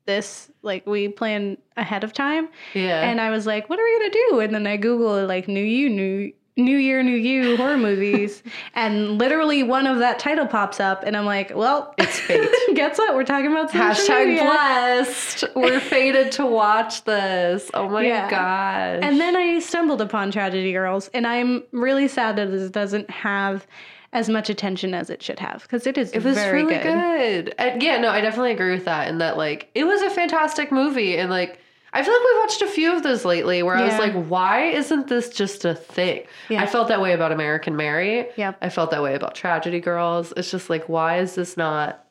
[0.05, 0.49] this.
[0.61, 2.49] Like we planned ahead of time.
[2.73, 3.01] Yeah.
[3.01, 4.39] And I was like, what are we gonna do?
[4.41, 8.43] And then I Googled like New You, New New Year, New You horror movies.
[8.75, 12.49] and literally one of that title pops up and I'm like, well, It's fate.
[12.75, 13.15] guess what?
[13.15, 14.43] We're talking about Hashtag media.
[14.43, 15.43] blessed.
[15.55, 17.71] We're fated to watch this.
[17.73, 18.29] Oh my Yeah.
[18.29, 19.03] gosh.
[19.03, 23.65] And then I stumbled upon Tragedy Girls, and I'm really sad that this doesn't have
[24.13, 27.45] as much attention as it should have because it is it was very really good.
[27.45, 27.55] good.
[27.57, 29.07] And yeah, no, I definitely agree with that.
[29.07, 31.17] And that like it was a fantastic movie.
[31.17, 31.59] And like
[31.93, 34.67] I feel like we've watched a few of those lately where I was like, why
[34.67, 36.23] isn't this just a thing?
[36.47, 36.61] Yeah.
[36.63, 38.29] I felt that way about American Mary.
[38.37, 38.57] Yep.
[38.61, 40.31] I felt that way about Tragedy Girls.
[40.37, 42.05] It's just like, why is this not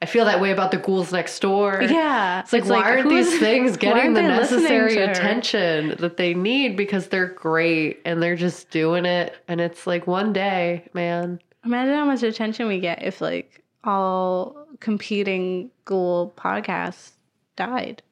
[0.00, 1.82] I feel that way about the ghouls next door.
[1.82, 7.08] Yeah, It's like, why aren't these things getting the necessary attention that they need because
[7.08, 11.40] they're great and they're just doing it and it's like one day, man.
[11.64, 17.12] Imagine how much attention we get if like all competing ghoul podcasts
[17.56, 18.02] died.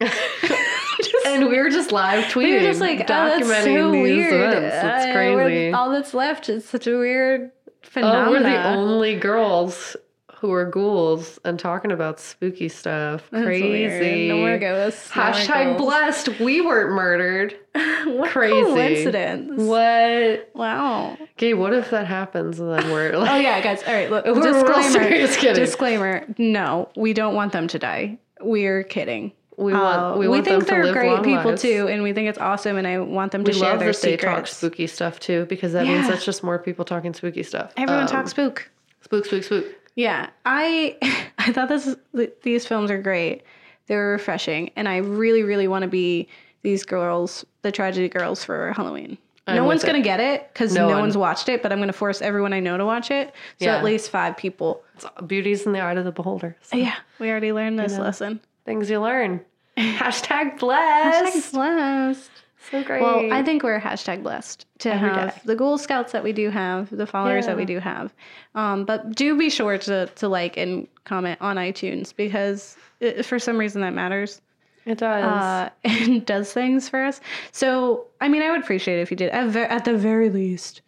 [1.34, 4.52] and we were just live tweeting, We were just like, oh, that's documenting so weird.
[4.54, 4.76] events.
[4.84, 5.72] Uh, crazy.
[5.72, 7.50] all that's left is such a weird
[7.82, 8.28] phenomenon.
[8.28, 9.96] Oh, we're the only girls
[10.40, 13.26] who are ghouls and talking about spooky stuff.
[13.30, 14.28] That's Crazy.
[14.28, 15.14] No more ghosts.
[15.16, 15.80] no more Hashtag ghouls.
[15.80, 16.40] blessed.
[16.40, 17.56] We weren't murdered.
[18.04, 18.62] what crazy.
[18.62, 19.62] coincidence.
[19.62, 20.50] What?
[20.54, 21.16] Wow.
[21.32, 23.82] Okay, what if that happens and then we're like, Oh yeah, guys.
[23.84, 24.26] All right, look.
[24.26, 24.82] We're disclaimer.
[25.08, 25.64] serious kidding.
[25.64, 26.26] Disclaimer.
[26.36, 28.18] No, we don't want them to die.
[28.40, 29.32] We're kidding.
[29.56, 31.62] We want Uh, we want think them they're great people lives.
[31.62, 33.92] too, and we think it's awesome, and I want them to We share love their
[33.92, 37.42] that they talk spooky stuff too because that means that's just more people talking spooky
[37.42, 37.72] stuff.
[37.76, 38.70] Everyone Um, talks spook.
[39.00, 39.64] spook, spook, spook.
[39.94, 40.96] Yeah, I
[41.38, 41.96] I thought this
[42.42, 43.42] these films are great.
[43.86, 46.28] They're refreshing, and I really really want to be
[46.62, 49.16] these girls, the tragedy girls for Halloween.
[49.46, 49.86] I'm no one's it.
[49.86, 51.02] gonna get it because No no, one.
[51.02, 53.28] one's watched it, but I'm gonna force everyone I know to watch it.
[53.60, 53.76] So Yeah.
[53.76, 54.82] at least five people.
[54.96, 56.56] It's, beauty's in the eye of the beholder.
[56.62, 58.02] So Yeah, we already learned this know.
[58.02, 58.40] lesson.
[58.66, 59.40] Things you learn.
[59.78, 61.52] Hashtag Hashtag blessed.
[61.52, 62.30] blessed.
[62.70, 63.00] So great.
[63.00, 65.40] Well, I think we're hashtag blessed to Every have day.
[65.44, 68.12] the Ghoul Scouts that we do have, the followers that we do have.
[68.56, 73.38] Um, but do be sure to, to like and comment on iTunes because it, for
[73.38, 74.40] some reason that matters
[74.84, 75.24] it does.
[75.24, 77.20] uh, and does things for us.
[77.52, 80.30] So, I mean, I would appreciate it if you did, at, ver- at the very
[80.30, 80.80] least,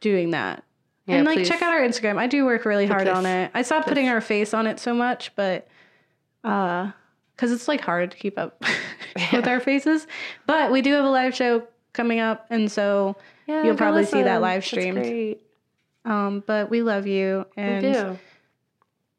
[0.00, 0.64] doing that.
[1.06, 1.48] Yeah, and like, please.
[1.48, 2.18] check out our Instagram.
[2.18, 3.50] I do work really hard on it.
[3.54, 5.68] I stopped putting our face on it so much, but
[6.44, 6.90] uh,
[7.36, 8.62] because it's like hard to keep up
[9.32, 10.06] with our faces.
[10.46, 11.62] But we do have a live show
[11.92, 13.16] coming up, and so
[13.46, 14.98] Yeah, you'll probably see that live streamed.
[14.98, 15.42] great.
[16.04, 18.18] Um, but we love you, and we do.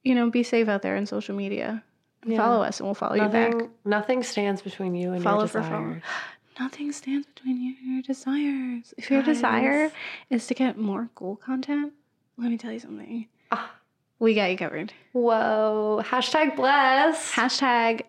[0.03, 1.83] you know, be safe out there in social media.
[2.25, 2.37] Yeah.
[2.37, 3.51] Follow us, and we'll follow you back.
[3.53, 5.83] Nothing, nothing stands between you and Follow your for follow.
[5.95, 6.03] desires.
[6.59, 8.91] Nothing stands between you and your desires.
[8.97, 9.91] If your desire
[10.31, 11.93] is to get more cool content,
[12.35, 13.27] let me tell you something.
[13.51, 13.71] Ah.
[14.19, 14.93] We got you covered.
[15.13, 16.01] Whoa.
[16.05, 17.31] Hashtag bless.
[17.31, 18.01] Hashtag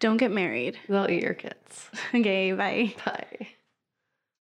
[0.00, 0.78] don't get married.
[0.88, 1.54] They'll eat your kids.
[2.14, 2.94] Okay, bye.
[3.04, 3.48] Bye.